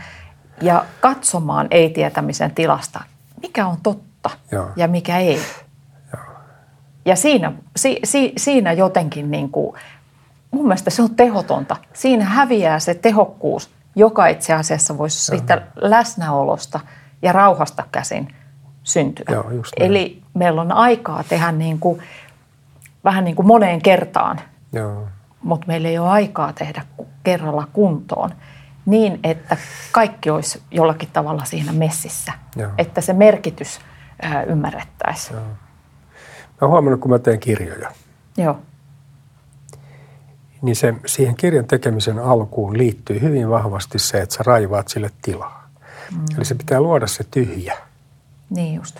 [0.62, 3.00] ja katsomaan ei-tietämisen tilasta,
[3.42, 4.70] mikä on totta Joo.
[4.76, 5.40] ja mikä ei.
[6.14, 6.24] Joo.
[7.06, 9.78] Ja siinä, si, si, siinä jotenkin niin kuin,
[10.52, 11.76] mun mielestä se on tehotonta.
[11.94, 16.80] Siinä häviää se tehokkuus, joka itse asiassa voisi siitä läsnäolosta
[17.22, 18.36] ja rauhasta käsin
[18.88, 19.26] syntyä.
[19.30, 19.46] Joo,
[19.78, 22.02] Eli meillä on aikaa tehdä niin kuin,
[23.04, 24.40] vähän niin kuin moneen kertaan,
[24.74, 25.08] Joo.
[25.44, 26.86] mutta meillä ei ole aikaa tehdä
[27.24, 28.30] kerralla kuntoon
[28.86, 29.58] niin, että
[29.92, 32.72] kaikki olisi jollakin tavalla siinä messissä, Joo.
[32.78, 33.80] että se merkitys
[34.22, 35.36] ää, ymmärrettäisiin.
[35.36, 35.46] Joo.
[35.46, 35.58] Mä
[36.62, 37.92] oon huomannut, kun mä teen kirjoja.
[38.38, 38.60] Joo.
[40.62, 45.70] Niin se, siihen kirjan tekemisen alkuun liittyy hyvin vahvasti se, että sä raivaat sille tilaa.
[46.12, 46.26] Mm.
[46.38, 47.78] Eli se pitää luoda se tyhjä.
[48.50, 49.00] Niin just.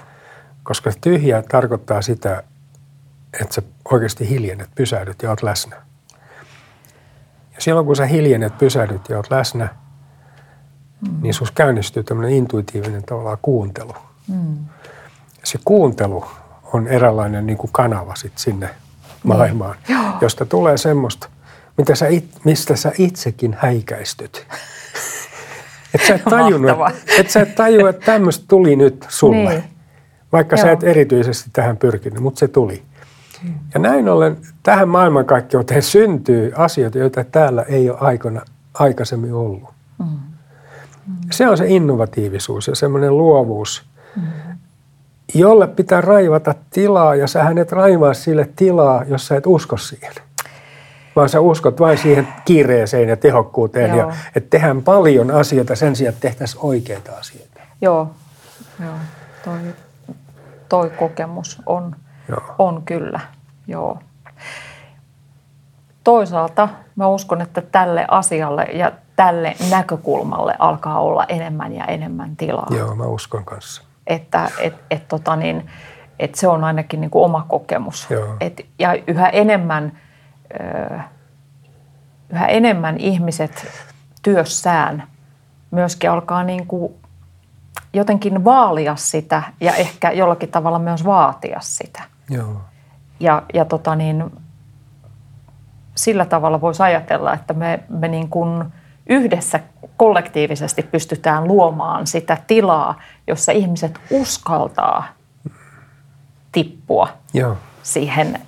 [0.64, 2.44] Koska se tyhjä tarkoittaa sitä,
[3.42, 5.76] että sä oikeasti hiljennet, pysähdyt ja oot läsnä.
[7.56, 9.68] Ja silloin kun sä hiljennet, pysähdyt ja oot läsnä,
[11.02, 11.22] mm.
[11.22, 13.94] niin sus käynnistyy tämmöinen intuitiivinen tavallaan kuuntelu.
[14.28, 14.58] Mm.
[15.44, 16.26] Se kuuntelu
[16.74, 18.78] on eräänlainen niin kuin kanava sit sinne niin.
[19.24, 19.76] maailmaan,
[20.22, 21.30] josta tulee semmoista,
[21.78, 24.48] mitä sä it, mistä sä itsekin häikäistyt.
[25.98, 26.72] Että sä et tajunnut,
[27.20, 29.50] et sä et tajua, että tämmöistä tuli nyt sulle.
[29.50, 29.64] Niin.
[30.32, 30.66] Vaikka Joo.
[30.66, 32.84] sä et erityisesti tähän pyrkinyt, mutta se tuli.
[33.74, 38.42] Ja näin ollen tähän maailmankaikkeuteen syntyy asioita, joita täällä ei ole aikana,
[38.74, 39.70] aikaisemmin ollut.
[40.00, 40.06] Mm.
[40.06, 41.16] Mm.
[41.32, 44.24] Se on se innovatiivisuus ja semmoinen luovuus, mm.
[45.34, 50.14] jolle pitää raivata tilaa ja sä hänet raivaa sille tilaa, jos sä et usko siihen.
[51.18, 54.10] Vaan sä uskot vain siihen kiireeseen ja tehokkuuteen Joo.
[54.10, 57.62] ja että tehdään paljon asioita sen sijaan, että tehtäisiin oikeita asioita.
[57.82, 58.12] Joo,
[58.80, 58.94] Joo.
[59.44, 59.60] Toi,
[60.70, 61.96] toi kokemus on–
[62.30, 62.42] Joo.
[62.60, 63.20] On kyllä,
[63.68, 64.00] joo.
[66.04, 72.68] Toisaalta mä uskon, että tälle asialle ja tälle näkökulmalle alkaa olla enemmän ja enemmän tilaa.
[72.78, 73.84] Joo, mä uskon kanssa.
[74.08, 75.70] Että et, et, tota niin,
[76.20, 78.08] et se on ainakin niin kuin oma kokemus.
[78.10, 78.38] Joo.
[78.40, 80.00] Et, ja yhä enemmän,
[82.30, 83.68] yhä enemmän ihmiset
[84.22, 85.08] työssään
[85.72, 86.94] myöskin alkaa niin kuin
[87.94, 92.04] jotenkin vaalia sitä ja ehkä jollakin tavalla myös vaatia sitä.
[92.30, 92.62] Joo.
[93.20, 94.32] Ja, ja tota niin,
[95.96, 98.66] sillä tavalla voisi ajatella, että me, me niin kuin
[99.10, 99.60] yhdessä
[99.98, 105.04] kollektiivisesti pystytään luomaan sitä tilaa, jossa ihmiset uskaltaa
[106.52, 107.58] tippua Joo.
[107.88, 108.42] Siihen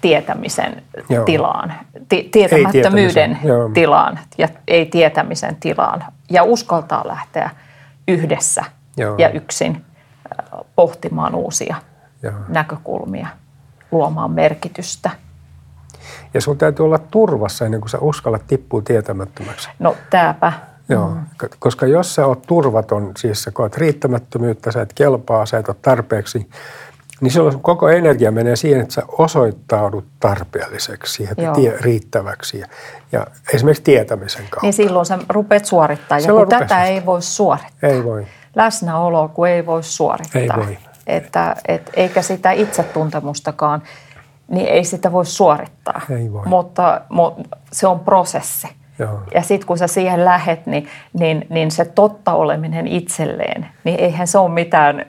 [0.00, 1.24] tietämisen Joo.
[1.24, 1.74] tilaan,
[2.08, 3.38] ti- tietämättömyyden
[3.74, 7.50] tilaan ja ei tietämisen tilaan ja uskaltaa lähteä
[8.08, 8.64] yhdessä
[8.96, 9.14] Joo.
[9.18, 9.84] ja yksin
[10.76, 11.76] pohtimaan uusia
[12.22, 12.34] Joo.
[12.48, 13.26] näkökulmia,
[13.90, 15.10] luomaan merkitystä.
[16.34, 19.68] Ja sun täytyy olla turvassa ennen kuin sä uskallat tippua tietämättömäksi.
[19.78, 20.52] No tääpä.
[20.88, 21.20] Joo, mm.
[21.58, 25.76] koska jos sä oot turvaton, siis sä koet riittämättömyyttä, sä et kelpaa, sä et ole
[25.82, 26.50] tarpeeksi,
[27.20, 32.66] niin silloin koko energia menee siihen, että sä osoittaudut tarpeelliseksi ja tie, riittäväksi ja,
[33.12, 34.60] ja esimerkiksi tietämisen kautta.
[34.62, 37.90] Niin silloin sä rupeat suorittamaan ja kun tätä ei voi suorittaa.
[37.90, 38.26] Ei voi.
[38.54, 40.40] Läsnäolo, kun ei voi suorittaa.
[40.40, 40.78] Ei voi
[41.08, 43.82] että et, eikä sitä itsetuntemustakaan,
[44.48, 46.00] niin ei sitä voi suorittaa.
[46.10, 46.46] Ei voi.
[46.46, 48.68] Mutta, mutta se on prosessi.
[48.98, 49.22] Joo.
[49.34, 54.26] Ja sitten kun sä siihen lähet, niin, niin, niin se totta oleminen itselleen, niin eihän
[54.26, 55.06] se ole mitään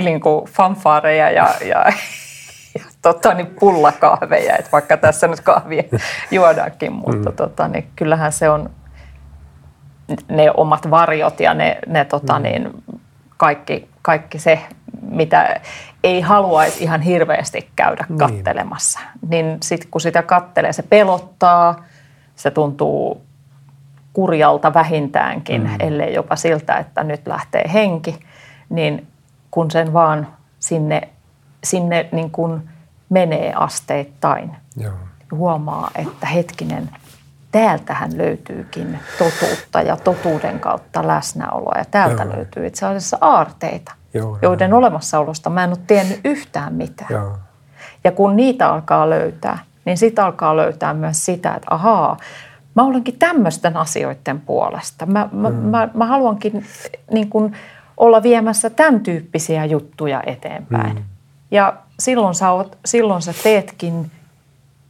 [0.00, 1.84] niin kuin fanfaareja ja, ja,
[2.74, 5.82] ja tota, niin pullakahveja, että vaikka tässä nyt kahvia
[6.30, 7.36] juodaankin, mutta mm.
[7.36, 8.70] tota, niin kyllähän se on
[10.28, 12.42] ne omat varjot ja ne, ne tota, mm.
[12.42, 12.82] niin,
[13.36, 14.58] kaikki, kaikki se,
[15.10, 15.60] mitä
[16.04, 18.18] ei haluaisi ihan hirveästi käydä niin.
[18.18, 19.00] kattelemassa.
[19.28, 21.84] Niin sitten kun sitä kattelee, se pelottaa,
[22.36, 23.22] se tuntuu
[24.12, 25.76] kurjalta vähintäänkin, mm.
[25.80, 28.20] ellei jopa siltä, että nyt lähtee henki,
[28.68, 29.06] niin
[29.52, 31.08] kun sen vaan sinne,
[31.64, 32.68] sinne niin kuin
[33.08, 34.94] menee asteittain, Joo.
[35.32, 36.90] huomaa, että hetkinen,
[37.52, 42.36] täältähän löytyykin totuutta ja totuuden kautta läsnäoloa ja täältä Joo.
[42.36, 43.92] löytyy itse asiassa aarteita.
[44.14, 44.78] Joo, joiden joo.
[44.78, 47.12] olemassaolosta mä en ole tiennyt yhtään mitään.
[47.12, 47.38] Joo.
[48.04, 52.16] Ja kun niitä alkaa löytää, niin sitten alkaa löytää myös sitä, että ahaa,
[52.74, 55.06] mä olenkin tämmöisten asioiden puolesta.
[55.06, 55.56] Mä, mä, mm.
[55.56, 56.64] mä, mä haluankin
[57.10, 57.56] niin kuin
[58.02, 60.96] olla viemässä tämän tyyppisiä juttuja eteenpäin.
[60.96, 61.02] Mm.
[61.50, 64.10] Ja silloin sä, oot, silloin sä teetkin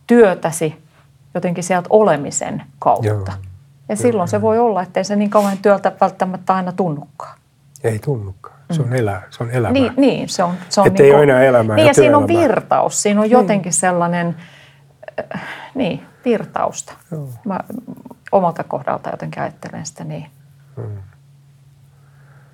[0.06, 0.82] työtäsi
[1.34, 3.06] jotenkin sieltä olemisen kautta.
[3.08, 3.26] Joo.
[3.88, 7.38] Ja silloin se voi olla, ettei se niin kauan työltä välttämättä aina tunnukaan.
[7.84, 8.56] Ei tunnukaan.
[8.70, 8.94] Se on, mm.
[8.94, 9.72] elä, se on elämä.
[9.72, 10.54] Niin, niin se on.
[10.68, 13.02] Se on Että niin ei enää elämää Niin ja, ja siinä on virtaus.
[13.02, 13.32] Siinä on niin.
[13.32, 13.80] jotenkin niin.
[13.80, 14.36] sellainen,
[15.34, 15.42] äh,
[15.74, 16.92] niin, virtausta.
[17.10, 17.28] Joo.
[17.44, 17.60] Mä
[18.32, 20.26] omalta kohdalta jotenkin ajattelen sitä niin.
[20.76, 20.96] Hmm.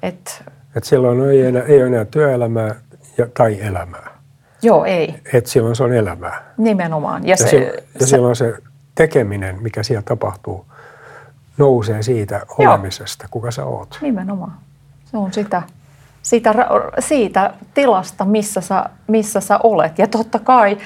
[0.02, 0.44] Et,
[0.76, 2.74] Et silloin ei, enää, ei ole enää työelämää
[3.18, 4.18] ja, tai elämää.
[4.62, 5.14] Joo, ei.
[5.32, 6.52] Et silloin se on elämää.
[6.56, 7.24] Nimenomaan.
[7.24, 8.54] Ja, ja, se, se, ja silloin se
[8.94, 10.66] tekeminen, mikä siellä tapahtuu,
[11.58, 13.28] nousee siitä olemisesta, joo.
[13.30, 13.98] kuka sä oot.
[14.00, 14.52] Nimenomaan.
[15.04, 15.62] Se on sitä,
[16.22, 16.54] siitä,
[16.98, 19.98] siitä tilasta, missä sä, missä sä olet.
[19.98, 20.78] Ja totta kai,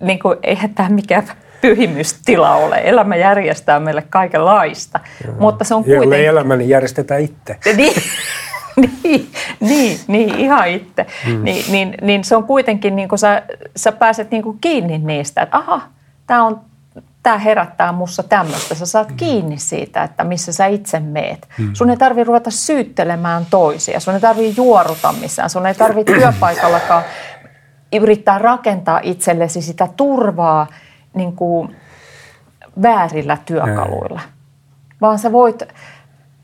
[0.00, 1.28] niin kuin, eihän tämä mikään
[1.60, 2.80] pyhimystila ole.
[2.84, 5.00] Elämä järjestää meille kaikenlaista.
[5.24, 5.34] Joo.
[5.38, 6.04] Mutta se on kuitenkin...
[6.04, 7.58] Jolle elämä, niin järjestetään itse.
[7.76, 8.02] niin,
[9.04, 9.30] niin,
[9.60, 11.06] niin, niin, ihan itse.
[11.26, 11.44] Hmm.
[11.44, 13.42] Niin, niin, niin se on kuitenkin, niin kuin sä,
[13.76, 15.82] sä pääset niin kuin kiinni niistä, että aha,
[16.26, 16.60] tämä on
[17.22, 18.74] tämä herättää mussa tämmöistä.
[18.74, 19.16] Sä saat mm.
[19.16, 21.48] kiinni siitä, että missä sä itse meet.
[21.58, 21.70] Mm.
[21.74, 24.00] Sun ei tarvitse ruveta syyttelemään toisia.
[24.00, 25.50] Sun ei tarvitse juoruta missään.
[25.50, 27.02] Sun ei tarvitse työpaikallakaan
[27.92, 30.66] yrittää rakentaa itsellesi sitä turvaa
[31.14, 31.76] niin kuin
[32.82, 34.20] väärillä työkaluilla.
[35.00, 35.62] Vaan sä voit,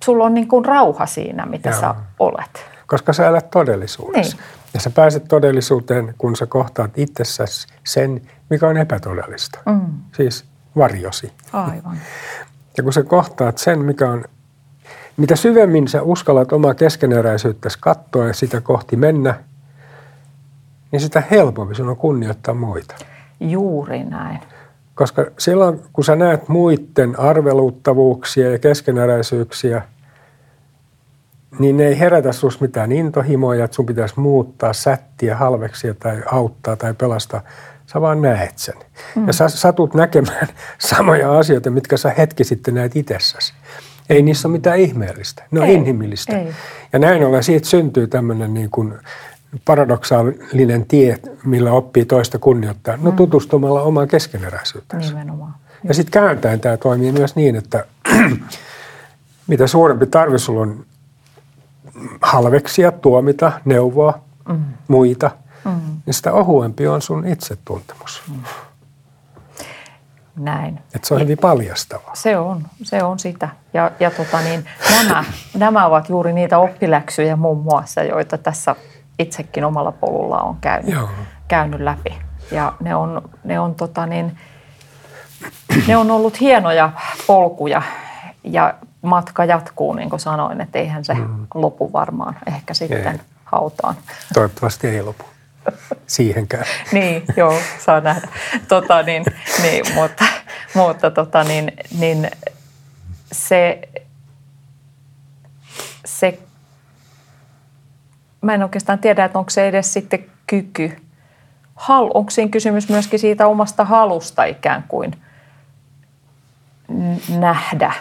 [0.04, 1.80] sulla on niin kuin rauha siinä, mitä Joo.
[1.80, 2.66] sä olet.
[2.86, 4.36] Koska sä elät todellisuudessa.
[4.36, 4.46] Niin.
[4.74, 9.58] Ja sä pääset todellisuuteen, kun sä kohtaat itsessäsi sen, mikä on epätodellista.
[9.66, 9.80] Mm.
[10.16, 10.44] Siis
[10.76, 11.32] varjosi.
[11.52, 11.98] Aivan.
[12.76, 14.24] Ja kun sä kohtaat sen, mikä on,
[15.16, 19.34] mitä syvemmin sä uskallat omaa keskeneräisyyttäsi katsoa ja sitä kohti mennä,
[20.92, 22.94] niin sitä helpompi sun on kunnioittaa muita.
[23.40, 24.40] Juuri näin.
[24.98, 29.82] Koska silloin, kun sä näet muiden arveluttavuuksia ja keskeneräisyyksiä,
[31.58, 36.76] niin ne ei herätä sus mitään intohimoja, että sun pitäisi muuttaa, sättiä, halveksia tai auttaa
[36.76, 37.40] tai pelastaa–
[37.92, 38.74] Sä vaan näet sen.
[39.16, 39.26] Mm.
[39.26, 43.52] Ja sä satut näkemään samoja asioita, mitkä sä hetki sitten näet itsessäsi.
[44.10, 45.42] Ei niissä ole mitään ihmeellistä.
[45.50, 46.38] Ne on ei, inhimillistä.
[46.38, 46.48] Ei.
[46.92, 48.94] Ja näin ollen siitä syntyy tämmöinen niin kuin
[49.64, 52.96] paradoksaalinen tie, millä oppii toista kunnioittaa.
[52.96, 53.16] No mm.
[53.16, 55.08] tutustumalla omaan keskeneräisyytensä.
[55.08, 55.54] Nimenomaan.
[55.84, 57.84] Ja sitten kääntäen tämä toimii myös niin, että
[59.46, 60.84] mitä suurempi tarve sulla on
[62.22, 64.64] halveksia, tuomita, neuvoa mm.
[64.88, 65.30] muita–
[65.64, 66.00] mm.
[66.06, 68.22] niin sitä ohuempi on sun itsetuntemus.
[68.28, 68.42] Mm.
[70.36, 70.80] Näin.
[70.94, 72.14] Et se on hyvin paljastavaa.
[72.14, 73.48] Se on, se on sitä.
[73.74, 78.76] Ja, ja tota niin, nämä, nämä ovat juuri niitä oppiläksyjä muun muassa, joita tässä
[79.18, 80.94] itsekin omalla polulla on käynyt,
[81.48, 82.18] käynyt läpi.
[82.50, 84.38] Ja ne on, ne on, tota niin,
[85.86, 86.92] ne on ollut hienoja
[87.26, 87.82] polkuja
[88.44, 91.46] ja matka jatkuu, niin kuin sanoin, että eihän se mm.
[91.54, 93.20] lopu varmaan ehkä sitten ei.
[93.44, 93.94] hautaan.
[94.34, 95.24] Toivottavasti ei lopu
[96.06, 96.64] siihenkään.
[96.92, 98.28] niin, joo, saa nähdä.
[98.68, 99.24] Tota, niin,
[99.62, 100.24] niin, mutta
[100.74, 102.30] mutta tota, niin, niin
[103.32, 103.88] se,
[106.04, 106.38] se,
[108.40, 110.96] mä en oikeastaan tiedä, että onko se edes sitten kyky.
[111.74, 115.12] Hal, onko siinä kysymys myöskin siitä omasta halusta ikään kuin
[117.38, 117.92] nähdä,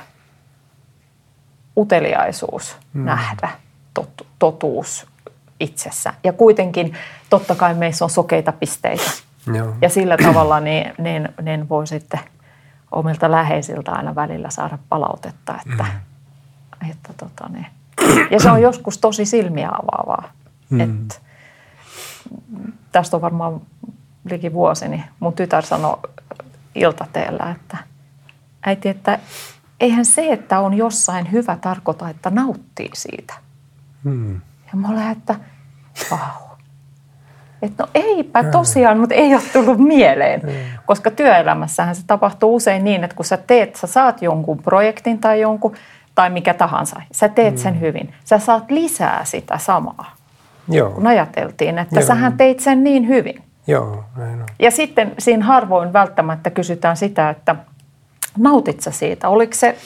[1.77, 3.05] uteliaisuus hmm.
[3.05, 3.49] nähdä,
[3.93, 5.07] tot, totuus
[5.59, 6.13] itsessä.
[6.23, 6.93] Ja kuitenkin
[7.29, 9.11] totta kai meissä on sokeita pisteitä.
[9.53, 9.75] Joo.
[9.81, 12.19] Ja sillä tavalla niin, niin, niin voi sitten
[12.91, 16.89] omilta läheisiltä aina välillä saada palautetta, että, mm.
[16.91, 17.67] että tota niin.
[18.31, 20.31] Ja se on joskus tosi silmiä avaavaa.
[20.69, 20.79] Mm.
[20.79, 21.15] Että,
[22.91, 23.61] tästä on varmaan
[24.29, 25.97] liki vuosi, niin mun tytär sanoi
[26.75, 27.77] iltateellä, että
[28.65, 29.19] äiti, että
[29.79, 33.33] eihän se, että on jossain hyvä tarkoita, että nauttii siitä.
[34.03, 34.33] Mm.
[34.67, 35.35] Ja mä olen, että
[36.11, 36.47] vau.
[37.61, 40.41] Että no eipä tosiaan, mutta ei ole tullut mieleen.
[40.85, 45.41] Koska työelämässähän se tapahtuu usein niin, että kun sä teet, sä saat jonkun projektin tai
[45.41, 45.75] jonkun,
[46.17, 47.79] tai mikä tahansa, sä teet sen mm.
[47.79, 48.13] hyvin.
[48.25, 50.15] Sä saat lisää sitä samaa.
[50.69, 50.89] Joo.
[50.89, 52.07] Kun ajateltiin, että Joo.
[52.07, 53.43] sähän teit sen niin hyvin.
[53.67, 54.47] Joo, näin on.
[54.59, 57.55] Ja sitten siinä harvoin välttämättä kysytään sitä, että
[58.37, 59.29] nautit sä siitä?
[59.29, 59.77] Oliko se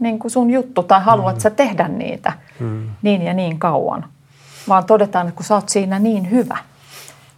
[0.00, 1.40] niin kuin sun juttu tai haluat mm.
[1.40, 2.88] sä tehdä niitä mm.
[3.02, 4.04] niin ja niin kauan?
[4.68, 6.56] vaan todetaan, että kun sä oot siinä niin hyvä,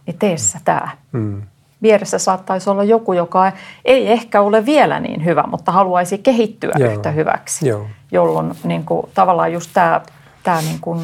[0.05, 0.89] niin tee sä tämä.
[1.11, 1.41] Mm.
[1.81, 3.51] Vieressä saattaisi olla joku, joka
[3.85, 6.91] ei ehkä ole vielä niin hyvä, mutta haluaisi kehittyä Joo.
[6.91, 7.67] yhtä hyväksi.
[7.67, 7.87] Joo.
[8.11, 10.01] Jolloin niin kuin, tavallaan just tämä,
[10.43, 11.01] tämä niin kuin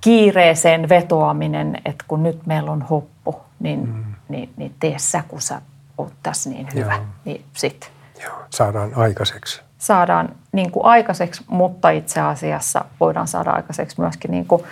[0.00, 4.04] kiireeseen vetoaminen, että kun nyt meillä on hoppu, niin, mm.
[4.28, 5.62] niin, niin tee sä, kun sä
[5.98, 6.94] oot tässä niin hyvä.
[6.94, 7.04] Joo.
[7.24, 7.90] Niin sit.
[8.24, 9.62] Joo, saadaan aikaiseksi.
[9.78, 14.62] saadaan niin kuin aikaiseksi, mutta itse asiassa voidaan saada aikaiseksi myöskin niin kuin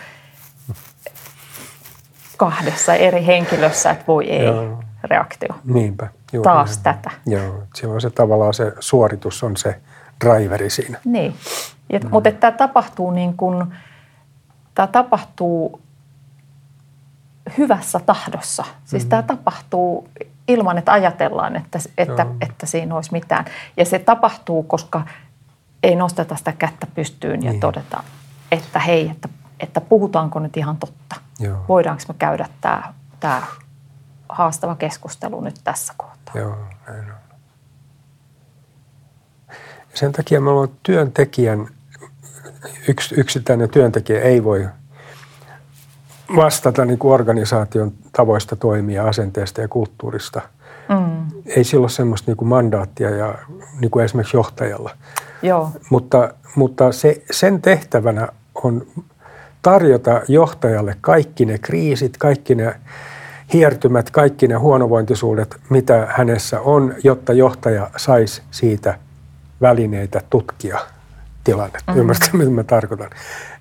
[2.41, 4.82] kahdessa eri henkilössä, että voi ei Joo.
[5.05, 5.49] reaktio.
[5.64, 6.09] Niinpä.
[6.32, 6.97] Juuri Taas näin.
[6.99, 7.11] tätä.
[7.26, 9.80] Joo, silloin se tavallaan se suoritus on se
[10.24, 10.99] driveri siinä.
[11.05, 11.34] Niin.
[11.93, 13.64] Ja, Mutta että tämä tapahtuu niin kuin,
[14.74, 15.80] tämä tapahtuu
[17.59, 18.64] hyvässä tahdossa.
[18.84, 20.09] Siis tämä tapahtuu
[20.49, 22.34] ilman, että ajatellaan, että, että, Joo.
[22.41, 23.45] että siinä olisi mitään.
[23.76, 25.03] Ja se tapahtuu, koska
[25.82, 27.61] ei nosteta sitä kättä pystyyn ja Niin.
[27.61, 28.03] todeta,
[28.53, 29.28] että hei, että,
[29.61, 31.17] että puhutaanko nyt ihan totta.
[31.39, 31.65] Joo.
[31.69, 33.43] Voidaanko me käydä tämä, tämä
[34.29, 36.35] haastava keskustelu nyt tässä kohtaa.
[36.35, 36.57] Joo,
[36.89, 37.17] näin on.
[39.95, 41.69] Sen takia mä luulen, että työntekijän,
[42.89, 44.69] yks, yksittäinen työntekijä ei voi
[46.37, 50.41] vastata niin kuin organisaation tavoista toimia, asenteesta ja kulttuurista.
[50.89, 51.43] Mm.
[51.47, 53.35] Ei sillä ole semmoista niin kuin mandaattia ja
[53.81, 54.91] niin kuin esimerkiksi johtajalla.
[55.43, 58.87] Joo, Mutta, mutta se, sen tehtävänä on
[59.63, 62.75] tarjota johtajalle kaikki ne kriisit, kaikki ne
[63.53, 68.99] hiertymät, kaikki ne huonovointisuudet, mitä hänessä on, jotta johtaja saisi siitä
[69.61, 70.79] välineitä tutkia
[71.45, 71.83] tilannetta.
[71.87, 72.01] Mm-hmm.
[72.01, 73.11] Ymmärrätkö, mitä mä tarkoitan?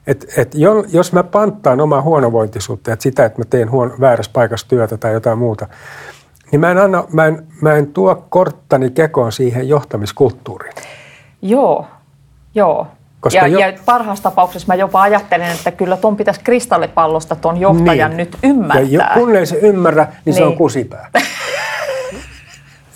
[0.07, 4.31] Et, et jo, jos mä panttaan omaa huonovointisuutta, että sitä, että mä teen huono, väärässä
[4.33, 5.67] paikassa työtä tai jotain muuta,
[6.51, 10.75] niin mä en, anna, mä en, mä en tuo korttani kekoon siihen johtamiskulttuuriin.
[11.41, 11.87] Joo,
[12.55, 12.87] joo.
[13.19, 17.57] Koska ja, jo- ja parhaassa tapauksessa mä jopa ajattelen, että kyllä tuon pitäisi kristallipallosta tuon
[17.57, 18.17] johtajan Niin.
[18.17, 18.81] nyt ymmärtää.
[18.89, 20.35] Ja jo, kun ei se ymmärrä, niin, niin.
[20.35, 20.57] se on Niin.
[20.57, 21.09] kusipää.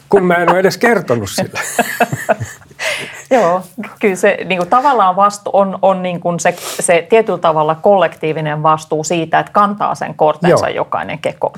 [0.10, 1.60] kun mä en ole edes kertonut sille.
[3.32, 3.62] Joo,
[4.00, 8.64] kyllä se niin kuin tavallaan vastu on, on niin kuin se, se tietyllä tavalla kollektiivinen
[8.64, 10.76] vastuu siitä, että kantaa sen kortensa Joo.
[10.76, 11.54] jokainen keko,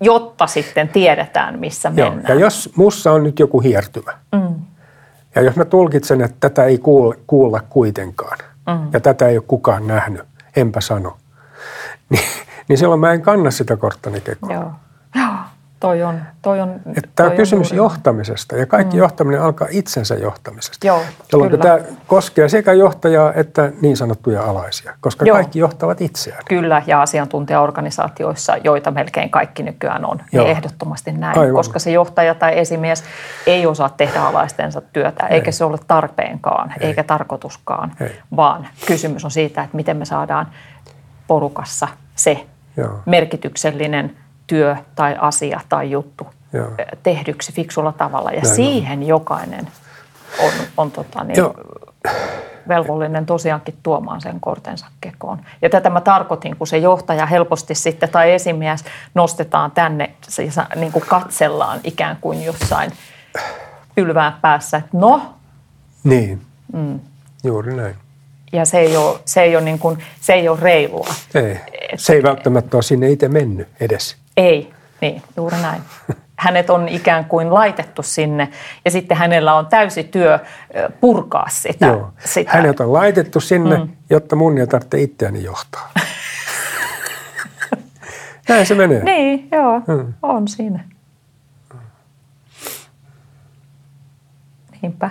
[0.00, 2.10] jotta sitten tiedetään, missä Joo.
[2.10, 2.34] mennään.
[2.38, 4.54] Ja jos mussa on nyt joku hiertymä, mm.
[5.34, 8.88] Ja jos mä tulkitsen, että tätä ei kuulla, kuulla kuitenkaan, mm.
[8.92, 10.22] ja tätä ei ole kukaan nähnyt,
[10.56, 11.16] enpä sano,
[12.10, 12.24] niin,
[12.68, 14.52] niin silloin mä en kanna sitä korttani kekoon.
[14.52, 14.72] Joo,
[15.14, 15.34] Joo.
[15.82, 18.98] Toi on, toi on, Että Tämä toi on kysymys juuri- johtamisesta ja kaikki mm.
[18.98, 20.86] johtaminen alkaa itsensä johtamisesta.
[20.86, 21.00] Joo,
[21.32, 21.62] jolloin kyllä.
[21.62, 25.36] tämä koskee sekä johtajaa että niin sanottuja alaisia, koska Joo.
[25.36, 26.42] kaikki johtavat itseään.
[26.48, 30.44] Kyllä, ja asiantuntijaorganisaatioissa, joita melkein kaikki nykyään on, Joo.
[30.44, 31.38] niin ehdottomasti näin.
[31.38, 31.54] Aivan.
[31.54, 33.04] Koska se johtaja tai esimies
[33.46, 36.86] ei osaa tehdä alaistensa työtä, eikä se ole tarpeenkaan, Ei.
[36.86, 38.18] eikä tarkoituskaan, Ei.
[38.36, 40.46] vaan kysymys on siitä, että miten me saadaan
[41.26, 43.00] porukassa se Joo.
[43.06, 44.16] merkityksellinen
[44.46, 46.68] työ tai asia tai juttu Joo.
[46.78, 48.30] eh, tehdyksi fiksulla tavalla.
[48.30, 48.54] Ja Näin on.
[48.54, 49.68] siihen jokainen
[50.38, 51.54] on, on tota niin, Joo.
[52.68, 55.38] velvollinen tosiaankin tuomaan sen kortensa kekoon.
[55.62, 58.84] Ja tätä mä tarkoitin, kun se johtaja helposti sitten tai esimies
[59.14, 62.92] nostetaan tänne, siis niin kuin katsellaan ikään kuin jossain
[63.94, 65.22] pylvään päässä, että no,
[66.04, 67.00] Niin, mm.
[67.44, 67.94] juuri näin.
[68.52, 71.08] ja se ei ole, se ei ole, niin kuin, se ei ole reilua.
[71.34, 71.60] Ei.
[71.96, 74.16] Se ei välttämättä ole sinne itse mennyt edes.
[74.36, 75.82] Ei, niin, juuri näin.
[76.38, 78.48] Hänet on ikään kuin laitettu sinne
[78.84, 80.38] ja sitten hänellä on täysi työ
[81.00, 81.86] purkaa sitä.
[81.86, 82.10] Joo.
[82.24, 82.50] sitä.
[82.52, 83.88] Hänet on laitettu sinne, mm.
[84.10, 85.90] jotta mun ei tarvitse itseäni johtaa.
[88.48, 89.04] Näin se menee.
[89.04, 90.12] Niin, joo, Mm.
[90.22, 90.84] on siinä.
[94.82, 95.10] Niinpä.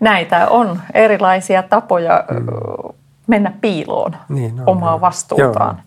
[0.00, 2.46] Näitä on erilaisia tapoja mm.
[3.26, 5.00] mennä piiloon Niin on, omaa joo.
[5.00, 5.76] vastuutaan.
[5.76, 5.84] Joo.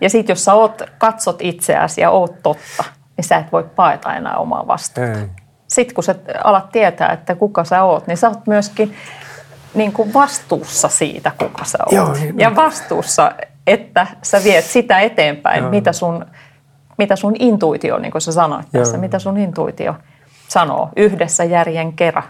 [0.00, 2.84] Ja sitten jos sä oot, katsot itseäsi ja oot totta,
[3.16, 5.10] niin sä et voi paeta enää omaa vastuuta.
[5.12, 5.26] Ei.
[5.68, 6.14] Sitten kun sä
[6.44, 8.94] alat tietää, että kuka sä oot, niin sä oot myöskin
[9.74, 11.92] niin kuin vastuussa siitä, kuka sä oot.
[11.92, 13.32] Joo, niin ja vastuussa,
[13.66, 15.70] että sä viet sitä eteenpäin, Joo.
[15.70, 16.26] mitä sun,
[16.98, 19.00] mitä sun intuitio, niin kuin sä sanoit tässä, Joo.
[19.00, 19.94] mitä sun intuitio
[20.48, 22.24] sanoo yhdessä järjen kerran.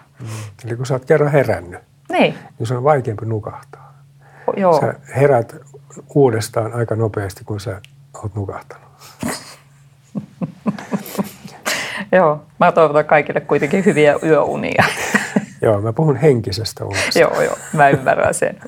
[0.64, 1.80] Eli kun sä oot kerran herännyt,
[2.12, 3.94] Niin, niin se on vaikeampi nukahtaa.
[4.56, 4.80] joo.
[4.80, 5.56] Sä herät
[6.14, 7.80] uudestaan aika nopeasti, kun sä
[8.22, 8.88] oot nukahtanut.
[12.12, 12.42] joo.
[12.60, 14.84] Mä toivotan kaikille kuitenkin hyviä yöunia.
[15.62, 17.18] Joo, mä puhun henkisestä unesta.
[17.18, 17.56] joo, joo.
[17.72, 18.60] Mä ymmärrän sen.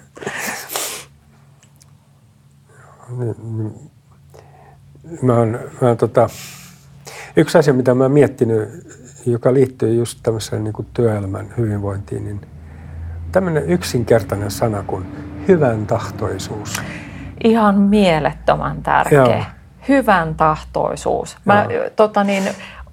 [5.23, 6.29] Mä oon, mä oon tota,
[7.37, 8.69] yksi asia, mitä mä oon miettinyt,
[9.27, 12.41] joka liittyy just tämmöiseen niin kuin työelämän hyvinvointiin, niin
[13.33, 15.07] tämmöinen yksinkertainen sana kuin
[15.49, 16.81] hyvän tahtoisuus.
[17.45, 19.19] Ihan mielettömän tärkeä.
[19.19, 19.43] Joo.
[19.89, 21.37] Hyvän tahtoisuus.
[21.45, 21.85] Mä Joo.
[21.97, 22.43] tota niin,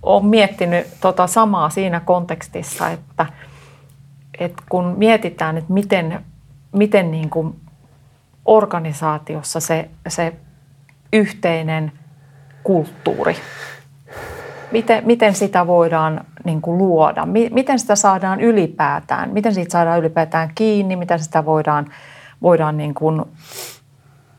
[0.04, 3.26] olen miettinyt tota samaa siinä kontekstissa, että,
[4.40, 6.26] että kun mietitään, että miten,
[6.72, 7.56] miten niin kuin
[8.46, 10.34] organisaatiossa se, se
[11.14, 11.92] yhteinen
[12.64, 13.36] kulttuuri,
[14.72, 17.26] miten, miten sitä voidaan niin kuin luoda?
[17.52, 19.30] Miten sitä saadaan ylipäätään?
[19.30, 20.96] Miten siitä saadaan ylipäätään kiinni?
[20.96, 21.86] Miten sitä voidaan,
[22.42, 23.22] voidaan niin kuin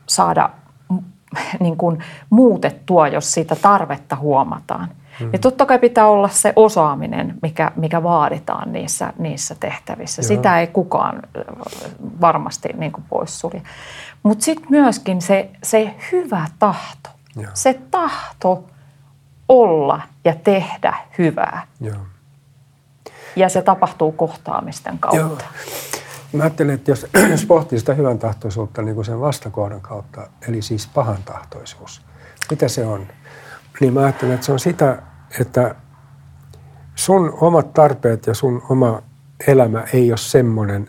[0.07, 0.49] saada
[1.59, 4.89] niin kuin muutettua, jos siitä tarvetta huomataan?
[5.19, 5.29] Hmm.
[5.33, 10.21] Ja totta kai pitää olla se osaaminen, mikä, mikä vaaditaan niissä, niissä tehtävissä.
[10.21, 10.27] Joo.
[10.27, 11.21] Sitä ei kukaan
[12.21, 13.61] varmasti niin kuin poissulje.
[14.23, 17.09] Mutta sitten myöskin se, se hyvä tahto.
[17.35, 17.51] Joo.
[17.53, 18.63] Se tahto
[19.49, 21.67] olla ja tehdä hyvää.
[21.81, 21.97] Joo.
[23.35, 25.45] Ja se tapahtuu kohtaamisten kautta.
[25.45, 26.04] Joo.
[26.35, 30.61] Mä ajattelen, että jos, jos pohtii sitä hyvän tahtoisuutta niin kuin sen vastakohdan kautta, eli
[30.61, 32.01] siis pahan tahtoisuus,
[32.49, 33.07] mitä se on?
[33.79, 35.01] Niin mä ajattelen, että se on sitä,
[35.39, 35.75] että
[36.95, 39.01] sun omat tarpeet ja sun oma
[39.47, 40.87] elämä ei ole semmoinen,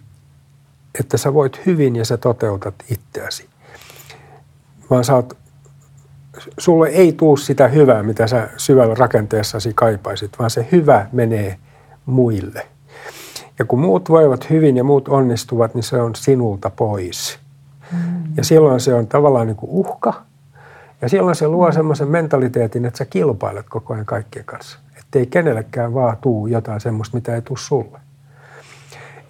[1.01, 3.49] että sä voit hyvin ja sä toteutat itseäsi.
[4.91, 5.37] Vaan sä oot
[6.59, 11.59] sulle ei tuu sitä hyvää, mitä sä syvällä rakenteessasi kaipaisit, vaan se hyvä menee
[12.07, 12.67] muille.
[13.59, 17.39] Ja kun muut voivat hyvin ja muut onnistuvat, niin se on sinulta pois.
[17.93, 17.99] Mm.
[18.37, 20.23] Ja silloin se on tavallaan niin kuin uhka.
[21.03, 24.79] Ja silloin se luo semmoisen mentaliteetin, että sä kilpailet koko ajan kaikkien kanssa.
[24.99, 27.99] Että ei kenellekään vaan tuu jotain semmoista, mitä ei tule sulle.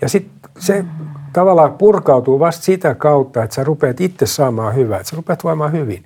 [0.00, 0.88] Ja sitten se mm.
[1.32, 5.72] tavallaan purkautuu vasta sitä kautta, että sä rupeat itse saamaan hyvää, että sä rupeat voimaan
[5.72, 6.04] hyvin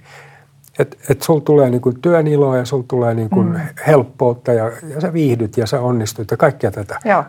[0.78, 3.60] että et sulla tulee niinku työn iloa ja sulla tulee niinku mm.
[3.86, 4.64] helppoutta ja,
[4.94, 6.98] ja sä viihdyt ja sä onnistut ja kaikkea tätä.
[7.04, 7.24] Joo.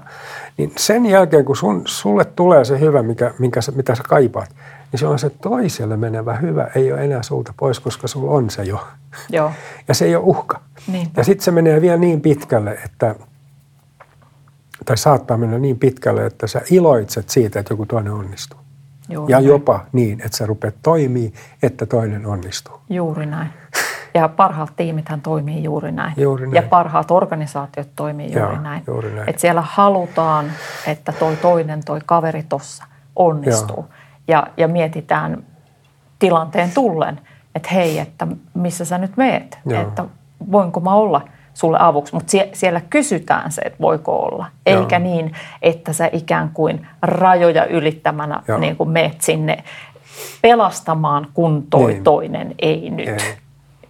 [0.57, 4.49] Niin sen jälkeen, kun sun, sulle tulee se hyvä, mikä, minkä sä, mitä sä kaipaat,
[4.91, 8.63] niin silloin se toiselle menevä hyvä ei ole enää sulta pois, koska sulla on se
[8.63, 8.87] jo.
[9.29, 9.51] Joo.
[9.87, 10.61] Ja se ei ole uhka.
[10.87, 11.21] Niinpä.
[11.21, 13.15] Ja sitten se menee vielä niin pitkälle, että
[14.85, 18.59] tai saattaa mennä niin pitkälle, että sä iloitset siitä, että joku toinen onnistuu.
[19.09, 19.47] Juuri ja näin.
[19.47, 21.33] jopa niin, että sä rupeat toimii,
[21.63, 22.79] että toinen onnistuu.
[22.89, 23.49] Juuri näin.
[24.13, 26.13] Ja parhaat tiimithän toimii juuri näin.
[26.17, 26.55] Juuri näin.
[26.55, 28.83] Ja parhaat organisaatiot toimii juuri Joo, näin.
[28.87, 29.29] Juuri näin.
[29.29, 30.51] Että siellä halutaan,
[30.87, 32.83] että toi toinen, toi kaveri tossa
[33.15, 33.77] onnistuu.
[33.77, 33.87] Joo.
[34.27, 35.43] Ja, ja mietitään
[36.19, 37.21] tilanteen tullen,
[37.55, 39.59] että hei, että missä sä nyt meet?
[39.65, 39.81] Joo.
[39.81, 40.05] Että
[40.51, 41.21] voinko mä olla–
[41.53, 44.45] sulle avuksi, mutta sie- siellä kysytään se, että voiko olla.
[44.65, 44.79] Joo.
[44.79, 45.31] Eikä niin,
[45.61, 49.63] että sä ikään kuin rajoja ylittämänä niin kuin meet sinne
[50.41, 52.03] pelastamaan, kun toi niin.
[52.03, 53.37] toinen ei nyt ei.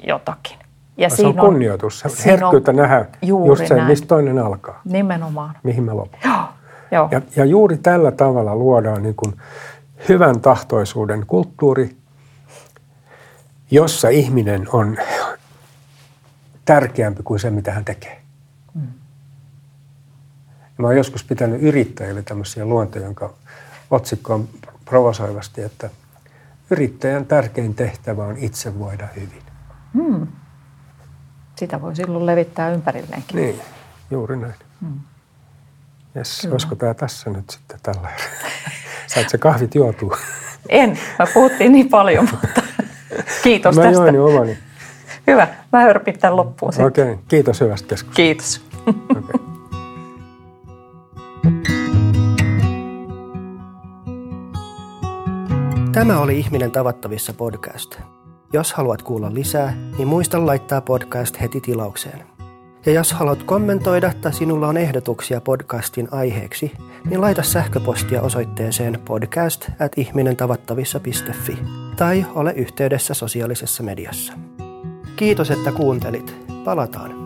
[0.07, 0.57] jotakin.
[0.97, 4.81] Ja se on kunnioitus, on, herkkyyttä nähdä just se, mistä toinen alkaa.
[4.85, 5.57] Nimenomaan.
[5.63, 6.19] Mihin me lopun.
[6.25, 6.43] Joo.
[6.91, 7.07] Joo.
[7.11, 9.33] Ja, ja juuri tällä tavalla luodaan niin kuin
[10.09, 11.95] hyvän tahtoisuuden kulttuuri,
[13.71, 14.97] jossa ihminen on
[16.65, 18.21] tärkeämpi kuin se, mitä hän tekee.
[18.73, 18.87] Mm.
[20.77, 23.33] Mä oon joskus pitänyt yrittäjille tämmöisiä luontoja, jonka
[23.91, 24.49] otsikko on
[24.85, 25.89] provosoivasti, että
[26.69, 29.43] yrittäjän tärkein tehtävä on itse voida hyvin.
[29.93, 30.27] Mm.
[31.55, 33.35] Sitä voi silloin levittää ympärilleenkin.
[33.35, 33.61] Niin,
[34.11, 34.55] juuri näin.
[34.81, 34.99] Mm.
[36.15, 38.09] Jes, olisiko tämä tässä nyt sitten tällä
[39.07, 40.17] Sait se kahvit juotua?
[40.69, 42.61] En, mä puhuttiin niin paljon, mutta
[43.43, 44.01] kiitos mä tästä.
[44.01, 44.57] Mä join omani.
[45.27, 45.47] Hyvä.
[45.71, 46.87] Mä hörpin tämän loppuun sitten.
[46.87, 47.11] Okei.
[47.11, 47.23] Okay.
[47.27, 48.15] Kiitos hyvästä keskustelusta.
[48.15, 48.61] Kiitos.
[48.87, 49.51] Okay.
[55.91, 57.99] Tämä oli Ihminen tavattavissa podcast.
[58.53, 62.23] Jos haluat kuulla lisää, niin muista laittaa podcast heti tilaukseen.
[62.85, 66.71] Ja jos haluat kommentoida tai sinulla on ehdotuksia podcastin aiheeksi,
[67.09, 71.57] niin laita sähköpostia osoitteeseen podcast at ihminentavattavissa.fi
[71.95, 74.33] tai ole yhteydessä sosiaalisessa mediassa.
[75.15, 76.35] Kiitos, että kuuntelit.
[76.63, 77.20] Palataan.